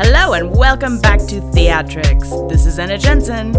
[0.00, 2.48] Hello and welcome back to Theatrics.
[2.48, 3.50] This is Anna Jensen.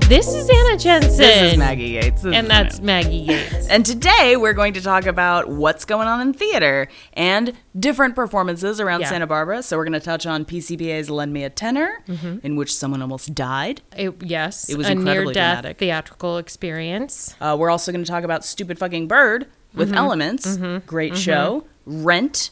[0.00, 1.16] This is Anna Jensen.
[1.16, 2.20] This is Maggie Yates.
[2.20, 2.80] This And that's.
[2.80, 3.68] Maggie Yates.
[3.68, 8.80] And today we're going to talk about what's going on in theater and different performances
[8.80, 9.08] around Yeah.
[9.08, 9.62] Santa Barbara.
[9.62, 12.02] So we're going to touch on PCPA's Lend Me a Tenor,
[12.42, 13.80] in which someone almost died.
[13.96, 15.78] It- yes, It was a incredibly near-death dramatic.
[15.78, 17.34] theatrical experience.
[17.40, 19.98] Uh, we're also going to talk about Stupid Fucking Bird with Mm-hmm.
[19.98, 20.56] Elements.
[20.86, 21.64] Great show.
[21.86, 22.50] Rent,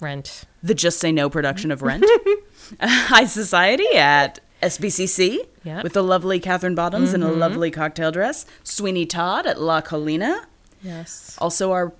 [0.00, 0.44] Rent.
[0.62, 2.04] the Just Say No production of Rent.
[2.80, 5.46] High Society at SBCC Yep.
[5.76, 5.82] Mm-hmm.
[5.82, 8.44] with the lovely Catherine Bottoms in a lovely cocktail dress.
[8.62, 10.44] Sweeney Todd at La Colina.
[10.82, 11.36] Yes.
[11.40, 11.92] Also, our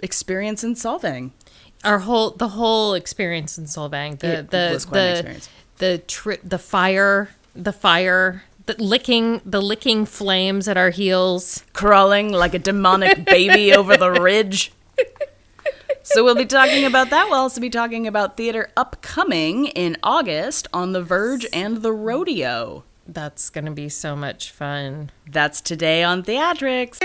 [0.00, 1.30] experience in Solvang.
[1.84, 5.48] Our whole the whole experience in Solvang The It the was quite an the experience.
[5.78, 11.64] the tri- the fire the fire the licking the licking flames at our heels.
[11.72, 14.72] crawling like a demonic baby over the ridge.
[16.02, 17.30] So we'll be talking about that.
[17.30, 22.84] We'll also be talking about theater upcoming in August on The Verge and The Rodeo.
[23.06, 25.10] That's gonna be so much fun.
[25.26, 26.98] That's today on Theatrics.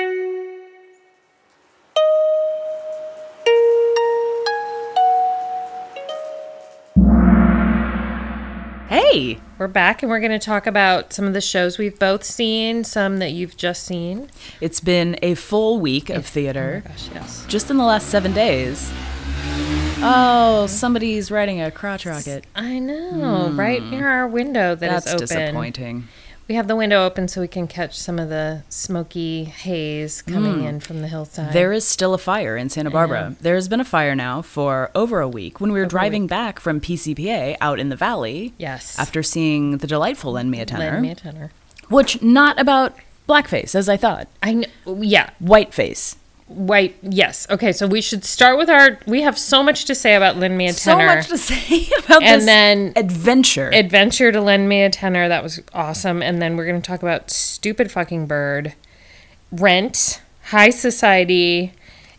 [9.12, 12.24] Hey, We're back and we're going to talk about some of the shows we've both
[12.24, 14.30] seen, some that you've just seen.
[14.62, 16.84] it's been a full week of theater.
[16.88, 17.46] Gosh, yes.
[17.48, 18.92] Just in the last seven days.
[20.02, 22.46] Oh, somebody's riding a crotch rocket.
[22.56, 25.18] I know, right near our window that is Hmm.
[25.18, 26.08] That's disappointing.
[26.50, 30.61] We have the window open so we can catch some of the smoky haze coming
[30.61, 30.66] hmm.
[30.66, 31.53] in from the hillside.
[31.53, 33.36] There is still a fire in Santa Barbara.
[33.39, 35.61] There has been a fire now for over a week.
[35.61, 38.97] When we were driving back from PCPA out in the valley, yes.
[38.97, 41.52] after seeing the delightful Lend Me a Tenor, Lend me tenor.
[41.88, 42.95] which not about
[43.27, 45.02] blackface as I thought, I know.
[45.03, 45.30] Yeah.
[45.39, 46.16] whiteface.
[46.50, 46.97] White.
[47.03, 47.45] Yes.
[47.50, 47.72] Okay.
[47.72, 49.00] So we should start with our.
[49.05, 51.08] We have so much to say about lend me a Tenor.
[51.09, 53.69] So much to say about And this then- adventure.
[53.72, 55.27] Adventure to lend me a tenor.
[55.30, 56.23] That was awesome.
[56.23, 58.73] And then we're going to talk about stupid fucking bird,
[59.52, 61.73] rent, high society,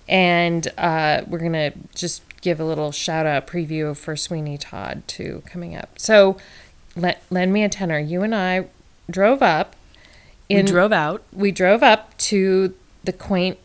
[0.08, 5.02] and uh, we're going to just give a little shout out preview for Sweeney Todd
[5.06, 5.98] too coming up.
[5.98, 6.36] So,
[6.96, 7.98] let, lend me a tenor.
[7.98, 8.66] You and I
[9.10, 9.74] drove up.
[10.48, 11.22] we drove out.
[11.32, 12.74] we drove up to
[13.04, 13.58] the quaint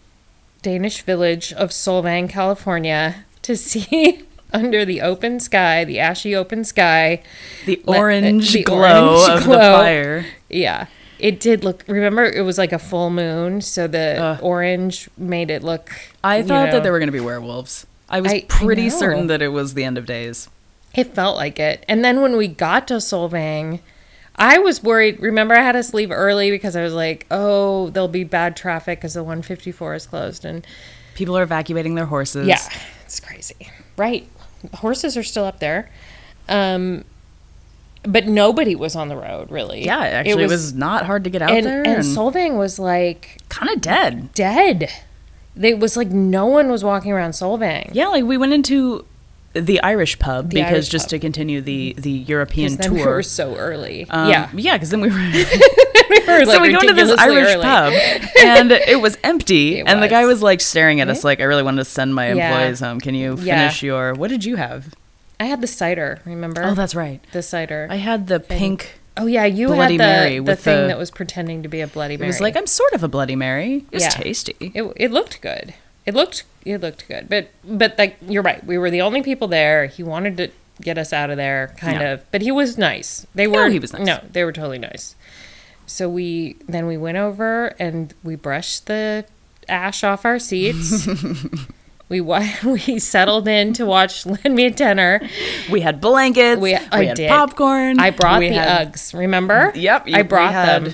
[0.66, 7.22] Danish village of Solvang, California to see under the open sky, the ashy open sky.
[7.68, 10.26] The orange the glow orange of the fire.
[10.50, 10.88] Yeah.
[11.20, 14.40] It did look remember it was like a full moon, so the Ugh.
[14.42, 15.92] orange made it look
[16.24, 17.86] I thought know, that there were going to be werewolves.
[18.10, 18.98] I was I- I pretty know.
[18.98, 20.50] certain that it was the end of days.
[20.96, 21.86] It felt like it.
[21.88, 23.82] And then when we got to Solvang,
[24.38, 25.20] I was worried.
[25.22, 29.00] Remember, I had us leave early because I was like, oh, there'll be bad traffic
[29.00, 30.46] because the 154 is closed.
[30.46, 30.66] And
[31.16, 32.46] People are evacuating their horses.
[32.48, 32.60] Yeah,
[33.06, 33.72] it's crazy.
[33.98, 34.28] Right.
[34.76, 35.90] Horses are still up there.
[36.48, 37.06] Um
[38.04, 39.84] but nobody was on the road really.
[39.84, 41.84] Yeah, actually, it was, not hard to get out and, there.
[41.84, 44.32] and Solvang was like kind of dead.
[44.34, 44.92] dead.
[45.60, 47.90] It was like no one was walking around Solvang.
[47.94, 49.06] Yeah, like we went into
[49.56, 51.10] the Irish pub The because Irish just pub.
[51.12, 53.16] to continue the the European then we tour.
[53.16, 54.06] were so early.
[54.10, 54.50] Um, yeah.
[54.54, 55.16] yeah, because then we were.
[56.08, 57.64] We were, so like, we go into this Irish early.
[57.64, 57.94] pub,
[58.40, 60.36] and it was empty, It and the guy was.
[60.36, 62.50] was like staring at us like, "I really wanted to send my Yeah.
[62.52, 63.00] employees home.
[63.00, 63.58] Can you Yeah.
[63.60, 64.14] finish your?
[64.14, 64.94] What did you have?
[65.40, 66.64] I had the cider, remember?
[66.64, 67.22] Oh, that's right.
[67.32, 67.88] the cider.
[67.90, 69.00] I had the pink.
[69.18, 71.82] oh yeah, you Bloody had the, Mary the thing the- that was pretending to be
[71.82, 72.28] a Bloody Mary.
[72.28, 73.86] It was like I'm sort of a Bloody Mary.
[73.92, 74.10] It's Yeah.
[74.10, 74.56] tasty.
[74.60, 75.74] It, it looked good.
[76.06, 77.28] It looked it looked good.
[77.30, 78.64] But but like you're right.
[78.66, 79.88] We were the only people there.
[79.88, 80.52] He wanted to
[80.82, 82.14] get us out of there, kind Yeah.
[82.14, 82.32] of.
[82.32, 83.26] But he was nice.
[83.34, 83.70] They were.
[83.70, 84.06] he was nice.
[84.06, 85.16] No, they were totally nice.
[85.88, 89.26] So we then we went over and we brushed the
[89.70, 91.08] ash off our seats.
[92.10, 92.22] we
[92.64, 95.22] we settled in to watch Lend Me a Tenor.
[95.72, 96.62] We had blankets.
[96.62, 97.30] We- We, I had did.
[97.30, 98.00] popcorn.
[98.00, 99.18] I brought we the had Uggs.
[99.18, 99.72] Remember?
[99.76, 100.94] Yep, you- I brought them.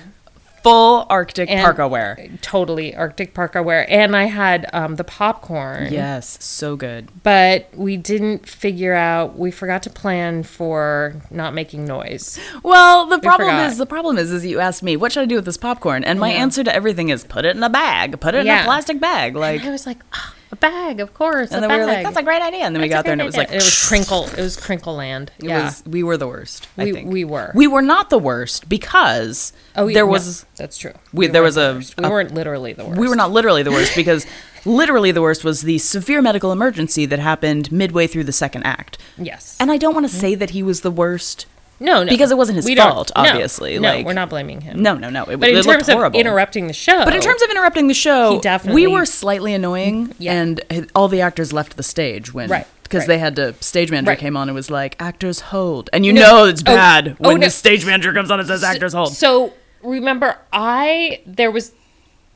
[0.63, 2.17] Full Arctic And- parka wear.
[2.41, 5.91] Totally Arctic parka wear, and I had um, the popcorn.
[5.91, 7.09] Yes, so good.
[7.23, 13.19] but we didn't figure out we forgot to plan for not making noise Well, the
[13.19, 13.71] problem forgot.
[13.71, 16.03] is the problem is is you asked me what should I do with this popcorn,
[16.03, 16.41] and my Yeah.
[16.41, 19.35] answer to everything is put it in a bag, put it in a plastic bag,
[19.35, 19.63] like.
[19.65, 22.05] i was like "Ah, a bag of course And a then we were like, bag."
[22.05, 23.51] "That's a great idea." And then we That's a got there, and it was like,
[23.51, 25.83] it was crinkle it was crinkle land It yeah was.
[25.85, 26.67] We were the worst.
[26.77, 27.51] I We- think we were.
[27.55, 30.45] We were not the worst because oh yeah, there no, was.
[30.57, 31.97] that's true we- there weren't was the a- worst.
[31.97, 34.25] we weren't literally the worst We were not literally the worst because
[34.65, 38.97] literally the worst was the severe medical emergency that happened midway through the second act.
[39.17, 40.19] yes And I don't want to mm-hmm.
[40.21, 41.45] say that he was the worst
[41.81, 44.81] No, no, Because it wasn't his fault, obviously, No, like- we're not blaming him.
[44.83, 45.23] No, no, no.
[45.23, 46.19] It, but in it terms of horrible.
[46.19, 50.33] interrupting the show, But in terms of interrupting the show, we were slightly annoying, Yeah.
[50.33, 50.61] and
[50.95, 53.07] all the actors left the stage when Right, because right.
[53.07, 53.55] they had to.
[53.61, 54.19] Stage manager Right.
[54.19, 56.21] came on and was like, "Actors hold," and you No.
[56.21, 57.45] know it's Oh, bad oh, when no.
[57.47, 61.71] the stage manager comes on and says, "Actors hold." So remember, I there was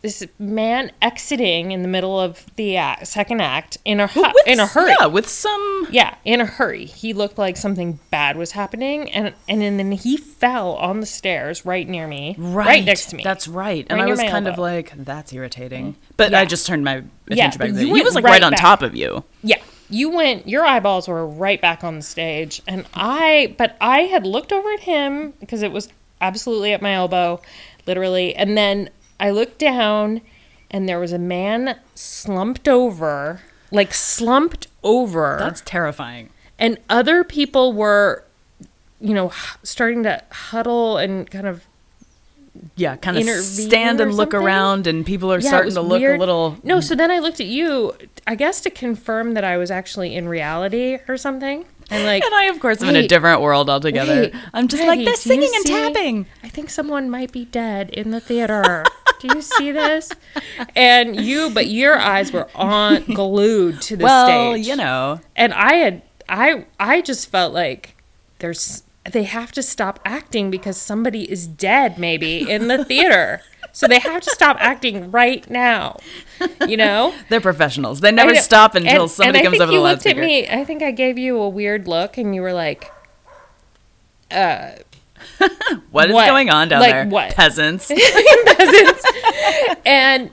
[0.06, 4.34] this man exiting in the middle of the act, second act in a hu- With-
[4.48, 4.94] in a hurry.
[5.00, 5.88] Yeah, with some.
[5.90, 6.86] Yeah, in a hurry.
[6.86, 11.66] He looked like something bad was happening, and and then he fell on the stairs
[11.66, 13.24] right near me, right, next to me.
[13.24, 13.86] That's right.
[13.90, 16.42] And I was kind of like, "That's irritating," but Yeah.
[16.42, 17.70] I just turned my Yeah, attention back.
[17.72, 18.62] but to you He was like right right on back.
[18.62, 19.24] top of you.
[19.44, 19.58] yeah.
[19.90, 20.48] You went.
[20.48, 23.54] Your eyeballs were right back on the stage, and I.
[23.58, 25.90] But I had looked over at him because it was
[26.22, 27.40] absolutely at my elbow,
[27.86, 28.36] literally.
[28.36, 30.22] And then I looked down,
[30.72, 33.42] and there was a man slumped over,
[33.72, 35.38] like slumped over.
[35.40, 36.30] That's terrifying.
[36.60, 38.24] and other people were
[39.02, 39.32] you know
[39.64, 41.64] starting to huddle and kind of
[42.78, 46.18] Yeah, kind of stand and look around, and people are yeah, starting to look weird.
[46.18, 46.58] a little.
[46.64, 47.94] no so then i looked at you
[48.26, 52.34] i guess to confirm that i was actually in reality or something and like And
[52.34, 54.22] I, of course, am in a different world altogether.
[54.22, 56.26] wait, I'm just like, they're singing and see- tapping.
[56.42, 58.84] i think someone might be dead in the theater
[59.20, 60.12] do you see this
[60.76, 64.04] and you but your eyes were on glued to the stage.
[64.04, 65.20] Well, stage you know.
[65.36, 67.96] and I had I I just felt like
[68.40, 73.42] there's they have to stop acting because somebody is dead maybe in the theater.
[73.72, 75.98] So they have to stop acting right now.
[76.66, 77.14] You know?
[77.30, 78.00] They're professionals.
[78.00, 80.18] They never stop until And- somebody and comes over the I think you looked at
[80.18, 80.48] me.
[80.48, 82.90] I think I gave you a weird look and you were like
[84.32, 84.72] uh,
[85.92, 86.28] What is What?
[86.28, 87.06] going on down Like there?
[87.08, 87.36] what?
[87.36, 87.88] Peasants.
[88.46, 89.06] peasants.
[89.86, 90.32] and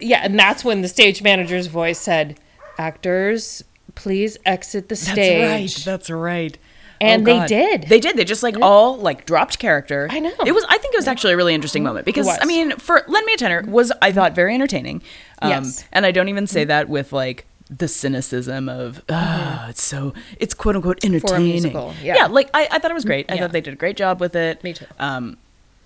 [0.00, 2.38] yeah, and that's when the stage manager's voice said,
[2.78, 3.62] "Actors,
[3.94, 6.56] please exit the stage." That's right.
[7.00, 7.82] And Oh, they did.
[7.88, 8.16] They did.
[8.16, 10.06] They just like all like dropped character.
[10.10, 10.32] I know.
[10.46, 10.64] It was.
[10.68, 12.28] I think it was actually a really interesting moment because.
[12.40, 15.02] I mean, for Lend Me a Tenor was I thought very entertaining.
[15.40, 15.84] Um, Yes.
[15.92, 17.44] And I don't even say that with like
[17.78, 21.48] the cynicism of ah, it's so it's quote unquote entertaining.
[21.52, 22.26] musical, yeah.
[22.26, 23.30] like I, I thought it was great.
[23.30, 23.40] I Yeah.
[23.42, 24.62] thought they did a great job with it.
[24.62, 24.86] Me too.
[24.98, 25.38] Um,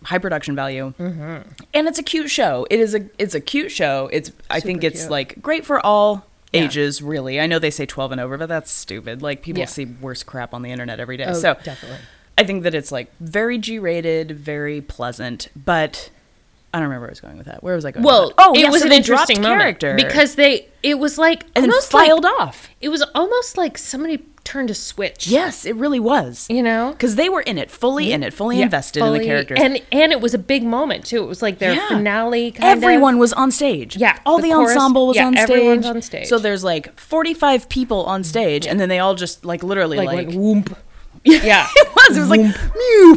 [0.04, 1.48] high production value, mm-hmm.
[1.74, 2.66] and it's a cute show.
[2.70, 4.08] It is a it's a cute show.
[4.12, 5.10] It's I think it's cute.
[5.10, 6.64] like great for all Yeah.
[6.64, 7.02] ages.
[7.02, 9.22] Really, I know they say twelve and over, but that's stupid.
[9.22, 9.66] Like people Yeah.
[9.66, 11.26] see worse crap on the internet every day.
[11.28, 11.98] Oh, so definitely.
[12.38, 16.10] I think that it's like very G rated, very pleasant, but
[16.74, 17.62] I don't remember where I was going with that.
[17.62, 18.04] Where was I going?
[18.04, 21.70] Well, oh, it yeah, was an interesting character because they it was like and then
[21.70, 22.68] almost like- filed off.
[22.80, 25.26] it was almost like somebody turned a switch.
[25.26, 26.46] Yes, it really was.
[26.50, 29.18] you know, Because they were in it, fully in it, fully Yeah, invested in the
[29.18, 29.58] fully- characters.
[29.60, 31.22] and and it was a big moment too.
[31.22, 31.88] It was like their Yeah.
[31.88, 32.50] finale.
[32.52, 33.20] Kind Everyone of.
[33.20, 33.96] was on stage.
[33.96, 35.50] Yeah, all the the, chorus- ensemble was yeah, on stage.
[35.50, 36.26] everyone's on stage.
[36.28, 40.08] So there's like 45 people on stage, and then they all just like literally like,
[40.08, 40.76] like, whoomp.
[41.24, 42.16] Yeah, it was.
[42.16, 43.16] It was like mew.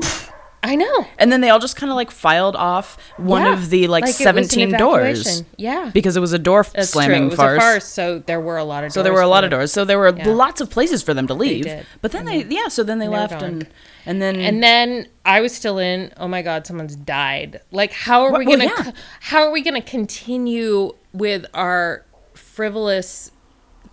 [0.61, 1.07] I know.
[1.17, 4.01] And then they all just kind of like filed off one Yeah, of the like,
[4.01, 5.43] like it was an 17 doors.
[5.57, 5.89] Yeah.
[5.93, 7.25] Because it was a door That's slamming true.
[7.27, 7.57] It was farce.
[7.57, 8.91] a farce, so there were a lot of.
[8.91, 9.71] So there were a doors lot of doors.
[9.71, 10.27] So there were Yeah.
[10.27, 11.65] lots of places for them to leave.
[12.01, 12.67] But then they, yeah.
[12.67, 13.43] So then they left, gone.
[13.43, 13.67] and
[14.05, 16.11] and then And then I was still in.
[16.17, 17.61] Oh my God, someone's died.
[17.71, 18.65] Like, how are we gonna?
[18.65, 18.91] yeah.
[19.21, 23.31] How are we gonna continue with our frivolous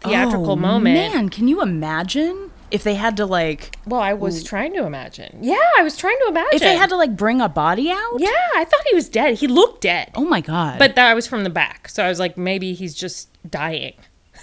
[0.00, 1.14] theatrical Oh, moment?
[1.14, 5.38] Man, can you imagine if they had to like Well, I was trying to imagine.
[5.40, 6.50] Yeah, I was trying to imagine.
[6.54, 8.14] if they had to like bring a body out?
[8.18, 9.34] Yeah, I thought he was dead.
[9.36, 10.10] He looked dead.
[10.14, 10.78] Oh my god.
[10.78, 13.94] But that was from the back, so I was like, maybe he's just dying.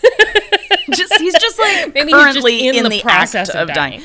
[0.92, 3.76] just he's just like Maybe he's just currently in in, the the, process of of
[3.76, 4.02] dying.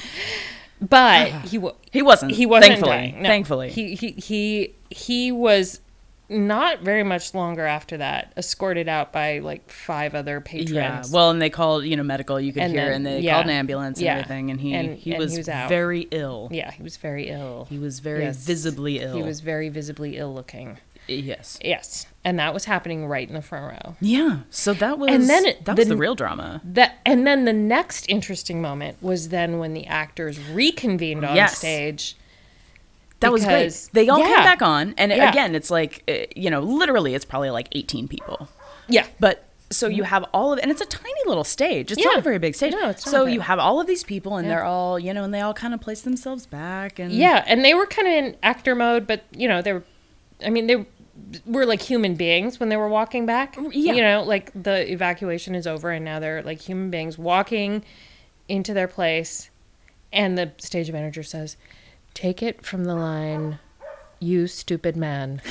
[0.80, 2.32] But he wa- He wasn't.
[2.32, 2.90] he wasn't Thankfully.
[2.96, 3.22] dying.
[3.22, 3.28] No.
[3.28, 3.70] Thankfully.
[3.70, 5.80] he he he he was
[6.28, 10.70] not very much longer after that, escorted out by like five other patrons.
[10.72, 11.02] yeah.
[11.10, 12.38] Well, and they called, you know, medical.
[12.40, 13.34] You could And hear, then- and they yeah.
[13.34, 14.12] called an ambulance and Yeah.
[14.16, 15.68] everything, and he And- he, and was he was out.
[15.68, 16.48] very ill.
[16.52, 17.66] yeah, he was very ill.
[17.70, 18.36] He was very Yes.
[18.44, 19.16] visibly ill.
[19.16, 20.78] He was very visibly ill looking.
[21.06, 21.58] yes.
[21.64, 23.96] Yes, and that was happening right in the front row.
[23.98, 24.40] Yeah.
[24.50, 26.60] So that was And then it- that was the- the real drama.
[26.62, 31.56] That and then the next interesting moment was then when the actors reconvened on Yes.
[31.56, 32.14] stage.
[33.20, 33.88] That was great.
[33.92, 34.26] They all yeah.
[34.26, 35.30] came back on, and Yeah.
[35.30, 38.48] again, it's like uh, you know, literally, it's probably like 18 people.
[38.88, 41.92] Yeah, But so you have all of, and it's a tiny little stage.
[41.92, 42.06] It's Yeah.
[42.10, 42.72] not a very big stage.
[42.72, 44.54] No, it's not so you have all of these people, and Yeah.
[44.54, 47.62] they're all, you know, and they all kind of place themselves back, and Yeah, and
[47.64, 49.82] they were kind of in actor mode, but you know, they were
[50.44, 50.86] I mean, they
[51.44, 53.56] were like human beings when they were walking back.
[53.72, 53.92] Yeah.
[53.94, 57.84] You know, like the evacuation is over and now they're like human beings walking
[58.48, 59.50] into their place
[60.12, 61.56] and the stage manager says,
[62.18, 63.60] "Take it from the line,
[64.18, 65.40] you stupid man."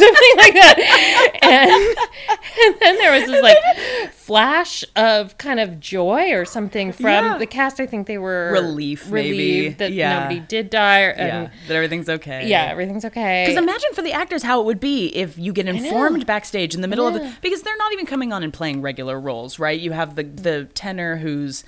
[0.00, 1.38] something like that.
[1.42, 7.06] And, and then there was this like flash of kind of joy or something from
[7.06, 7.38] Yeah.
[7.38, 7.80] the cast.
[7.80, 9.30] I think they were Relief, maybe.
[9.30, 10.20] relieved that Yeah.
[10.20, 11.02] nobody did die.
[11.02, 12.46] Or, yeah, that everything's okay.
[12.48, 13.44] yeah, everything's okay.
[13.46, 16.80] Because imagine for the actors how it would be if you get informed backstage in
[16.80, 19.78] the middle of it, because they're not even coming on and playing regular roles, right?
[19.78, 21.64] You have the the tenor who's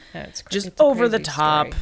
[0.48, 1.80] just over the top, story.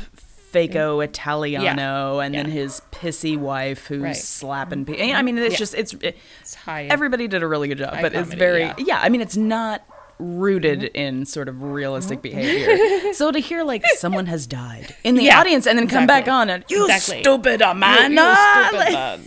[0.53, 4.17] Faco Italiano, and then his pissy wife who's Right.
[4.17, 4.85] slapping.
[4.85, 5.59] Pe- I mean, it's Yeah.
[5.59, 6.85] just it's it, It's high.
[6.91, 8.73] everybody did a really good job, but it's very yeah.
[8.73, 8.85] Mm-hmm.
[8.89, 9.01] yeah.
[9.03, 9.83] I mean, it's not
[10.19, 13.13] rooted in sort of realistic behavior.
[13.15, 16.29] so to hear like someone has died in the Yeah, audience and then come back
[16.29, 17.21] on and you Exactly.
[17.23, 18.21] stupid You- Amanda.
[18.23, 19.21] you stupid Like, bug.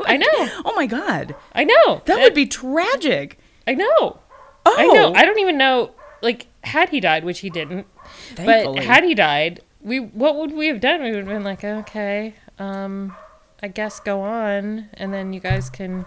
[0.06, 0.26] I know.
[0.64, 1.34] oh my god.
[1.52, 2.00] I know.
[2.06, 3.38] That would be tragic.
[3.66, 4.20] I know.
[4.64, 5.12] Oh, I know.
[5.14, 5.90] I don't even know.
[6.22, 7.86] Like, had he died, which he didn't,
[8.34, 8.78] Thankfully.
[8.80, 11.00] but had he died, we what would we have done?
[11.02, 13.14] We would have been like, okay, um,
[13.62, 16.06] I guess go on, and then you guys can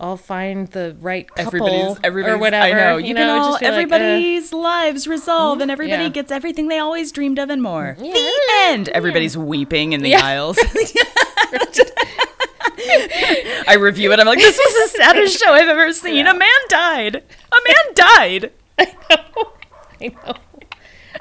[0.00, 2.64] all find the right couple everybody's everybody's or whatever.
[2.64, 6.08] I know you, can it'd all be like, uh, everybody's lives resolve and everybody yeah.
[6.08, 7.96] gets everything they always dreamed of and more.
[8.00, 8.12] Yeah.
[8.12, 8.88] The end.
[8.88, 10.24] Everybody's weeping in the Yeah.
[10.24, 10.58] aisles.
[13.68, 14.18] I review it.
[14.18, 16.26] I'm like, this was the saddest show I've ever seen.
[16.26, 17.16] A man died.
[17.16, 18.52] A man died.
[18.78, 19.52] I know.
[20.00, 20.34] I know.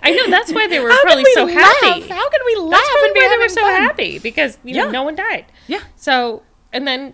[0.01, 1.55] I know that's why they were How probably so laugh?
[1.55, 2.01] happy.
[2.09, 3.81] How can we laugh That's probably why they were so fun?
[3.81, 5.45] happy because you know no one died.
[5.67, 5.81] Yeah.
[5.95, 7.13] So and then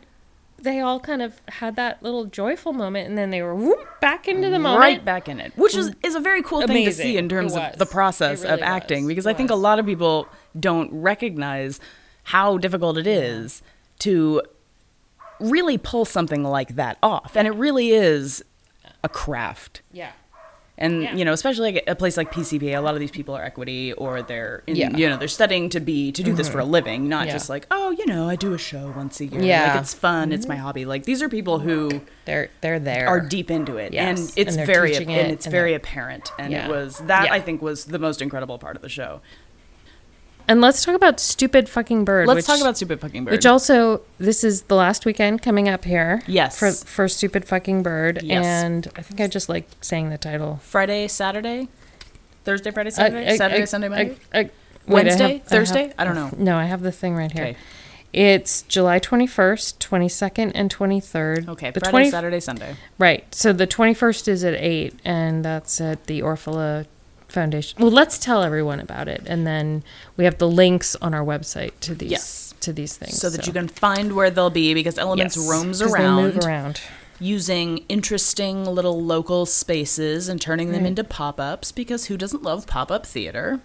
[0.57, 4.27] they all kind of had that little joyful moment, and then they were whoop, back
[4.27, 4.79] into the moment.
[4.81, 7.55] right back in it, which is, is a very cool thing to see in terms
[7.55, 9.03] of the process It of really acting.
[9.03, 9.09] was.
[9.09, 10.27] Because It I think a lot of people
[10.59, 11.79] don't recognize
[12.23, 13.61] how difficult it is
[13.99, 14.41] to
[15.39, 18.43] really pull something like that off, and it really is
[19.03, 19.81] a craft.
[19.91, 20.11] Yeah.
[20.77, 21.15] And Yeah.
[21.15, 23.94] you know, especially like a place like PCPA, a lot of these people are equity,
[23.94, 24.89] or they're in, Yeah.
[24.89, 24.98] Mm-hmm.
[24.98, 27.34] you know they're studying to be to do this for a living, not Yeah.
[27.34, 29.62] just like oh you know I do a show once a year, Yeah.
[29.67, 29.74] Mm-hmm.
[29.75, 30.84] like it's fun, it's my hobby.
[30.84, 33.08] Like these are people who They're they're there.
[33.08, 35.74] are deep into it, Yes, and it's and they're very teaching and it's and very
[35.74, 36.65] apparent, and Yeah.
[36.65, 37.34] it was that Yeah.
[37.34, 39.22] I think was the most incredible part of the show.
[40.47, 42.27] And let's talk about stupid fucking bird.
[42.27, 43.31] Let's which, talk about stupid fucking bird.
[43.31, 46.21] which also this is the last weekend coming up here.
[46.27, 46.57] Yes.
[46.59, 48.45] For for stupid fucking bird, Yes.
[48.45, 50.59] and I think I just like saying the title.
[50.63, 51.67] Friday, Saturday,
[52.43, 54.51] Thursday, Friday, Saturday, I- Saturday, I- Sunday, Monday, wait,
[54.87, 55.83] Wednesday, have- Thursday.
[55.87, 56.29] have- I don't know.
[56.37, 57.43] No, I have the thing right here.
[57.43, 57.57] Okay.
[58.13, 61.49] It's July 21st, 22nd, and 23rd.
[61.49, 62.75] Okay, The Friday, 20 Saturday, Sunday.
[62.97, 63.25] Right.
[63.35, 66.85] So the 21st is at 8, and that's at the Orfalea
[67.35, 67.79] Foundation.
[67.81, 69.83] Well, let's tell everyone about it, and then
[70.17, 72.53] we have the links on our website to these Yes.
[72.61, 73.17] to these things.
[73.17, 76.37] So that you can find where they'll be because Elements Yes, roams around, They move
[76.45, 76.79] around.
[77.19, 80.87] using interesting little local spaces and turning them Right.
[80.87, 83.59] into pop-ups because who doesn't love pop-up theater?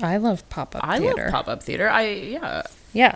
[0.00, 0.92] I love pop-up theater.
[0.94, 1.22] I theater.
[1.24, 1.90] love pop-up theater.
[1.90, 2.62] I yeah.
[2.94, 3.14] Yeah.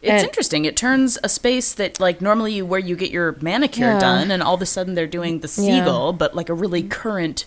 [0.00, 0.64] It's And- interesting.
[0.64, 4.00] It turns a space that like normally you where you get your manicure Yeah.
[4.00, 5.80] done and all of a sudden they're doing the Yeah.
[5.80, 7.44] seagull, but like a really current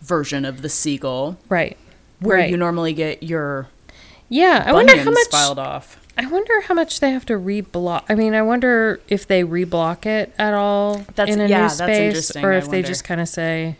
[0.00, 1.76] version of the seagull Right.
[2.20, 2.50] where right.
[2.50, 3.68] you normally get your
[4.28, 6.00] Yeah, I wonder how much filed off.
[6.18, 8.04] I wonder how much they have to reblock.
[8.08, 11.68] I mean, I wonder if they reblock it at all That's- in a yeah, new
[11.68, 13.76] space, or if they just kind of say,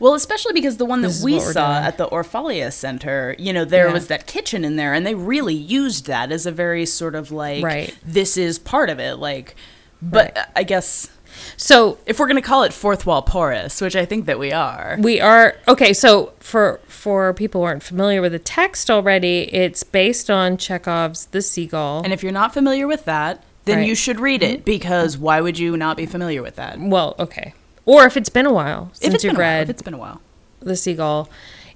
[0.00, 3.88] Well, especially because the one that we saw at the Orfalea Center, you know, there
[3.88, 3.92] Yeah.
[3.92, 7.32] was that kitchen in there, and they really used that as a very sort of
[7.32, 7.96] like, Right.
[8.06, 9.16] this is part of it.
[9.18, 9.56] Like,
[10.00, 10.46] but Right.
[10.54, 11.08] I guess
[11.56, 14.52] "So if we're going to call it fourth wall porous, which I think that we
[14.52, 19.48] are, we are okay." So for for people who aren't familiar with the text already,
[19.54, 22.02] it's based on Chekhov's *The Seagull*.
[22.04, 23.82] and if you're not familiar with that, then Right.
[23.82, 23.88] Mm-hmm.
[23.88, 26.78] you should read it because why would you not be familiar with that?
[26.80, 29.98] well, okay, or if it's been a while since while, read if it's been a
[29.98, 30.20] while.
[30.60, 31.28] the seagull.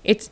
[0.04, 0.30] It's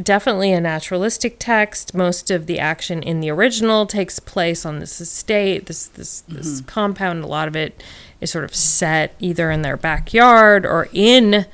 [0.00, 1.94] definitely a naturalistic text.
[1.94, 6.60] Most of the action in the original takes place on this estate, this this this
[6.62, 7.22] compound.
[7.24, 7.82] A lot of it
[8.22, 11.46] is sort of set either in their backyard or in,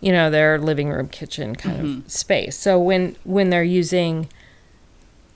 [0.00, 2.56] you know, their living room, kitchen kind of space.
[2.56, 4.28] So when when they're using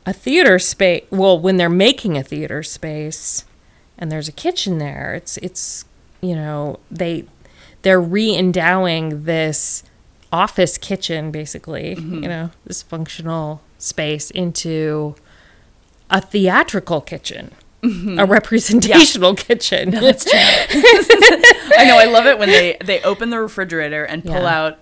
[0.07, 3.45] a theater space, well, when they're making a theater space,
[3.99, 5.85] and there's a kitchen there, it's it's
[6.21, 7.25] you know they
[7.83, 9.85] they're re-endowing this
[10.33, 12.23] office kitchen basically Mm-hmm.
[12.23, 15.14] you know this functional space into
[16.11, 20.00] a theatrical kitchen a representational kitchen Mm-hmm.
[20.04, 20.32] That's true.
[21.78, 21.97] I know.
[21.99, 24.58] I love it when they they open the refrigerator and pull Yeah.
[24.66, 24.78] out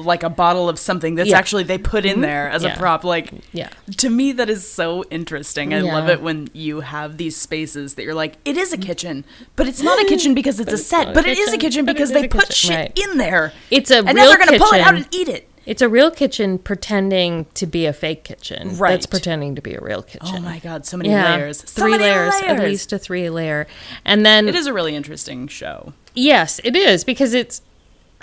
[0.00, 1.34] like a bottle of something that's Yeah.
[1.34, 1.38] Mm-hmm.
[1.40, 2.74] actually they put in there as Yeah.
[2.74, 3.02] a prop.
[3.02, 5.74] Like yeah to me, that is so interesting.
[5.74, 9.24] I love it when you have these spaces that you're like, it is a kitchen,
[9.56, 11.86] but it's not a kitchen because it's a set, but it is a kitchen, kitchen
[11.86, 12.98] but it because they put kitchen, shit right.
[13.10, 13.52] in there.
[13.72, 15.48] it's a and then they're gonna pull it out and eat it.
[15.68, 18.78] It's a real kitchen pretending to be a fake kitchen.
[18.78, 18.92] Right.
[18.92, 20.36] That's pretending to be a real kitchen.
[20.36, 21.58] Oh my god, so many yeah, layers.
[21.58, 23.66] So three many layers, at least a three layer,
[24.02, 25.92] and then It is a really interesting show.
[26.14, 27.60] Yes, it is because it's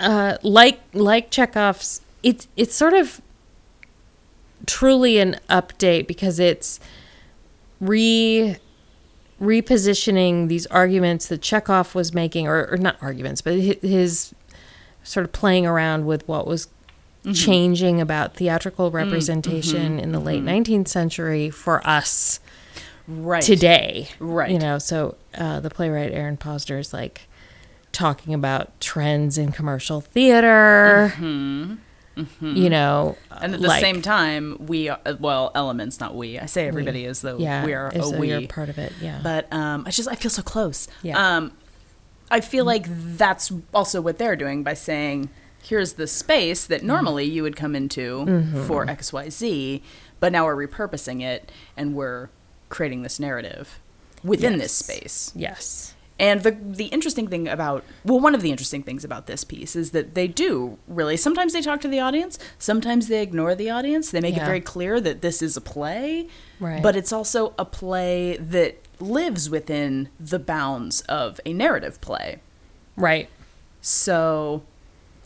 [0.00, 2.00] uh, like like Chekhov's.
[2.24, 3.20] It's it's sort of
[4.66, 6.80] truly an update because it's
[7.78, 8.56] re
[9.40, 14.34] repositioning these arguments that Chekhov was making, or, or not arguments, but hi- his
[15.04, 16.66] sort of playing around with what was
[17.34, 22.40] changing about theatrical representation in the late 19th century for us
[23.08, 23.42] Right.
[23.42, 24.08] today.
[24.18, 24.50] Right.
[24.50, 27.28] You know, so uh, the playwright Aaron Posner is like
[27.92, 31.12] talking about trends in commercial theater.
[32.40, 36.38] You know, And at the like- same time, we are, well, elements, not we.
[36.38, 38.28] I say everybody as though yeah, we are a we.
[38.30, 38.92] you're part of it.
[39.02, 40.88] Yeah, But um, I just I feel so close.
[41.02, 41.14] Yeah.
[41.16, 41.24] Mm-hmm.
[41.46, 41.52] Um,
[42.30, 45.28] I feel like that's also what they're doing by saying,
[45.68, 46.86] "Here's the space that Mm-hmm.
[46.94, 48.08] normally you would come into
[48.66, 49.82] for X Y Z,
[50.20, 52.28] but now we're repurposing it and we're
[52.68, 53.78] creating this narrative
[54.24, 58.82] within this space." yes, And the the interesting thing about well, one of the interesting
[58.82, 62.38] things about this piece is that they do really sometimes they talk to the audience,
[62.58, 64.10] sometimes they ignore the audience.
[64.10, 66.26] They make it very clear that this is a play,
[66.58, 66.82] Right.
[66.82, 72.38] but it's also a play that lives within the bounds of a narrative play.
[72.96, 73.28] right.
[73.82, 74.62] So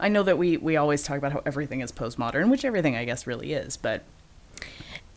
[0.01, 3.05] I know that we we always talk about how everything is postmodern, which everything I
[3.05, 4.03] guess really is, but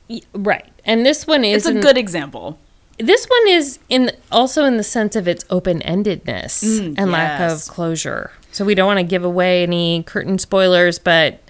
[0.09, 0.69] Y- Right.
[0.85, 2.59] And this one is it's a good example.
[2.99, 7.61] This one is in also in the sense of its open-endedness Mm, and lack of
[7.67, 8.31] closure.
[8.51, 11.41] So we don't want to give away any curtain spoilers, but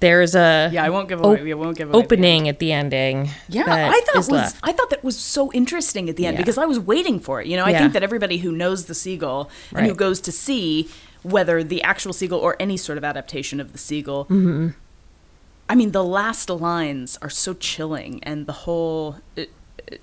[0.00, 1.42] there's a Yeah, I won't give op- away.
[1.42, 3.30] we won't give away the opening at the ending.
[3.48, 4.56] Yeah, I thought was left.
[4.62, 6.40] I thought that was so interesting at the end Yeah.
[6.42, 7.46] because I was waiting for it.
[7.46, 7.78] You know, I Yeah.
[7.80, 10.88] think that everybody who knows the seagull and who goes to see
[11.22, 14.24] whether the actual seagull or any sort of adaptation of the seagull.
[14.26, 14.68] Mm-hmm.
[15.68, 19.16] I mean, the last lines are so chilling, and the whole.
[19.36, 19.50] It,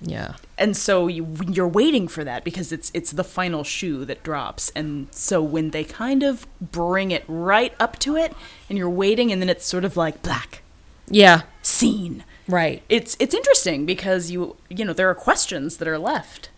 [0.00, 0.34] yeah.
[0.58, 4.72] and so you, you're waiting for that because it's it's the final shoe that drops
[4.74, 8.34] and so when they kind of bring it right up to it
[8.68, 10.62] and you're waiting and then it's sort of like black
[11.08, 11.42] Yeah.
[11.62, 12.82] scene Right.
[12.88, 16.50] it's it's interesting because you you know there are questions that are left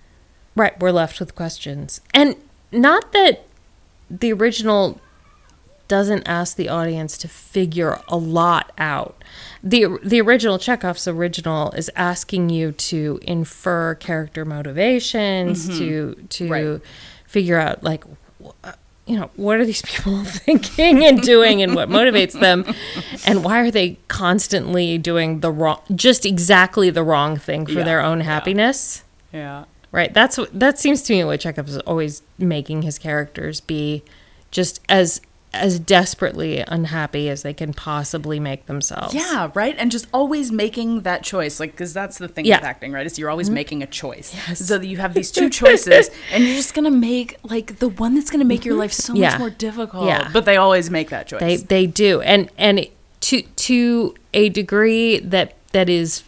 [0.56, 0.80] Right.
[0.80, 2.00] We're left with questions.
[2.14, 2.34] And
[2.72, 3.44] not that
[4.10, 5.00] the original
[5.88, 9.22] doesn't ask the audience to figure a lot out.
[9.62, 15.78] The the original Chekhov's original is asking you to infer character motivations, mm-hmm.
[15.78, 16.80] to to Right.
[17.26, 18.04] figure out like
[19.06, 22.64] you know, what are these people thinking and doing and what motivates them
[23.26, 27.84] and why are they constantly doing the wrong just exactly the wrong thing for Yeah,
[27.84, 28.24] their own yeah.
[28.24, 29.04] happiness?
[29.32, 30.12] yeah Right.
[30.12, 34.02] That's that seems to me what Chekhov is always making his characters be
[34.50, 35.20] just as
[35.54, 39.14] as desperately unhappy as they can possibly make themselves.
[39.14, 42.56] yeah right and just always making that choice like because that's the thing Yeah.
[42.56, 42.62] Mm-hmm.
[42.64, 45.48] with acting right is you're always making a choice so that you have these two
[45.48, 49.14] choices and you're just gonna make like the one that's gonna make your life so
[49.14, 49.30] Yeah.
[49.30, 50.28] much more difficult Yeah.
[50.34, 52.20] but they always make that choice They they do.
[52.20, 52.86] And and
[53.20, 56.24] to to a degree that that is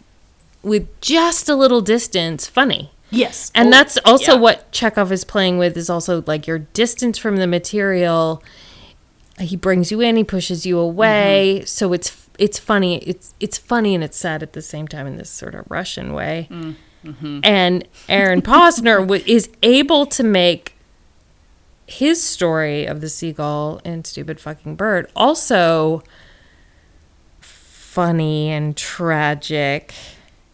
[0.63, 2.89] with just a little distance funny.
[3.11, 4.39] Yes And Oh, that's also yeah.
[4.39, 8.41] what Chekhov is playing with is also like your distance from the material.
[9.39, 11.57] He brings you in, he pushes you away.
[11.59, 11.65] Mm-hmm.
[11.65, 12.97] So it's it's funny.
[12.99, 16.13] It's it's funny and it's sad at the same time in this sort of Russian
[16.13, 16.47] way.
[16.49, 17.39] Mm-hmm.
[17.43, 20.75] And Aaron Posner w- is able to make
[21.87, 26.01] his story of the seagull and stupid fucking bird also
[27.39, 29.93] funny and tragic.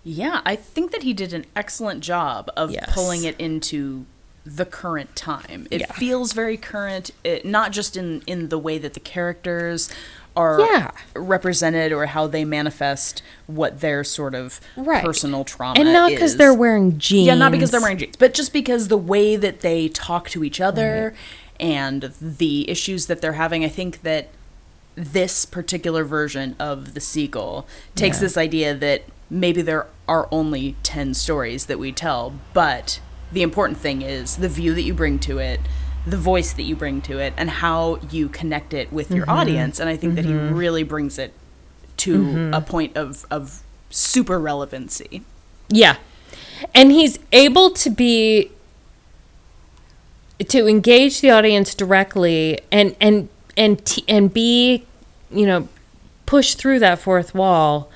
[0.10, 2.90] Yeah, I think that he did an excellent job of Yes.
[2.94, 4.06] pulling it into
[4.46, 5.68] the current time.
[5.70, 5.92] It Yeah.
[5.92, 9.90] feels very current, it, not just in in the way that the characters
[10.34, 10.92] are Yeah.
[11.14, 15.04] represented or how they manifest what their sort of Right.
[15.04, 15.86] personal trauma is.
[15.86, 17.28] And not because they're wearing jeans.
[17.28, 20.42] Yeah, not because they're wearing jeans, but just because the way that they talk to
[20.44, 21.14] each other
[21.60, 23.66] and the issues that they're having.
[23.66, 24.30] I think that
[24.96, 28.22] this particular version of the seagull takes Yeah.
[28.22, 33.00] this idea that maybe there are only 10 stories that we tell, but
[33.32, 35.60] the important thing is the view that you bring to it,
[36.06, 39.38] the voice that you bring to it, and how you connect it with your mm-hmm.
[39.38, 39.80] audience.
[39.80, 40.56] And I think that he mm-hmm.
[40.56, 41.34] really brings it
[41.98, 42.54] to mm-hmm.
[42.54, 45.24] a point of, of super relevancy.
[45.70, 45.98] Yeah.
[46.74, 48.52] And he's able to be
[50.40, 54.86] to engage the audience directly and and and t- and be,
[55.32, 55.68] you know,
[56.26, 57.90] push through that fourth wall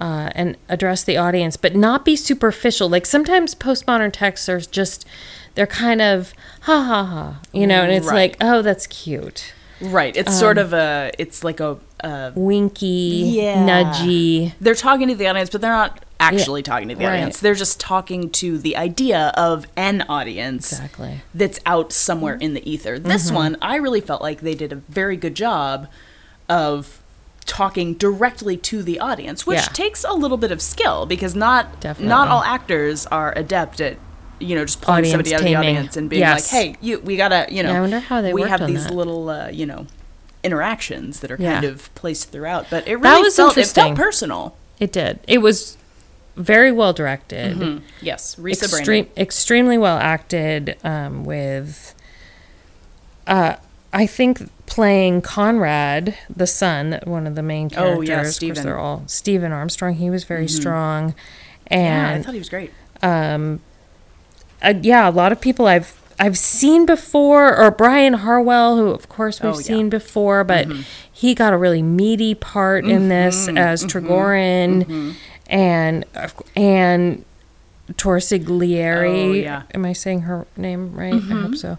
[0.00, 2.88] uh, and address the audience, but not be superficial.
[2.88, 5.06] Like sometimes postmodern texts are just
[5.54, 6.32] they're kind of
[6.62, 8.30] ha ha ha, you know, and it's Right.
[8.32, 9.52] like, oh, that's cute.
[9.80, 10.14] Right.
[10.16, 11.10] It's sort of a.
[11.18, 11.78] It's like a.
[12.04, 13.56] a winky, Yeah.
[13.66, 14.52] nudgy.
[14.60, 17.14] they're talking to the audience, but they're not actually talking to the right.
[17.14, 17.40] audience.
[17.40, 21.22] They're just talking to the idea of an audience Exactly.
[21.34, 22.98] that's out somewhere in the ether.
[22.98, 23.34] This Mm-hmm.
[23.34, 25.88] one, I really felt like they did a very good job
[26.48, 26.99] of
[27.46, 29.64] talking directly to the audience, which Yeah.
[29.72, 32.08] takes a little bit of skill because not Definitely.
[32.08, 33.96] not all actors are adept at
[34.38, 36.52] you know just pulling somebody out of the Audience and being Yes.
[36.52, 38.84] like, "Hey, you we gotta you know." Yeah, I wonder how they we have these
[38.86, 38.94] that.
[38.94, 39.86] little uh, you know
[40.42, 43.96] interactions that are kind of placed throughout, but it That really was felt it felt
[43.96, 44.56] personal.
[44.78, 45.20] It did.
[45.28, 45.76] It was
[46.36, 47.82] very well directed.
[48.00, 51.94] Yes, Risa Extreme, extremely well acted um, with
[53.26, 53.56] uh,
[53.92, 58.08] I think playing Conrad, the son, one of the main Oh, characters.
[58.08, 58.62] yeah, of course, Stephen.
[58.64, 59.94] they're all Stephen Armstrong.
[59.94, 60.60] He was very mm-hmm.
[60.60, 61.14] strong,
[61.70, 62.72] Yeah, I thought he was great.
[63.02, 63.60] um,
[64.62, 69.08] uh, yeah, a lot of people I've I've seen before, or Brian Harwell, who of
[69.08, 69.64] course we've Oh, yeah.
[69.64, 70.82] seen before, but mm-hmm.
[71.10, 73.08] he got a really meaty part in mm-hmm.
[73.08, 75.14] this as Trigorin,
[75.48, 77.24] and of cou- and
[77.94, 79.28] Torsiglieri.
[79.30, 79.62] Oh, yeah.
[79.72, 81.14] Am I saying her name right?
[81.14, 81.76] I hope so.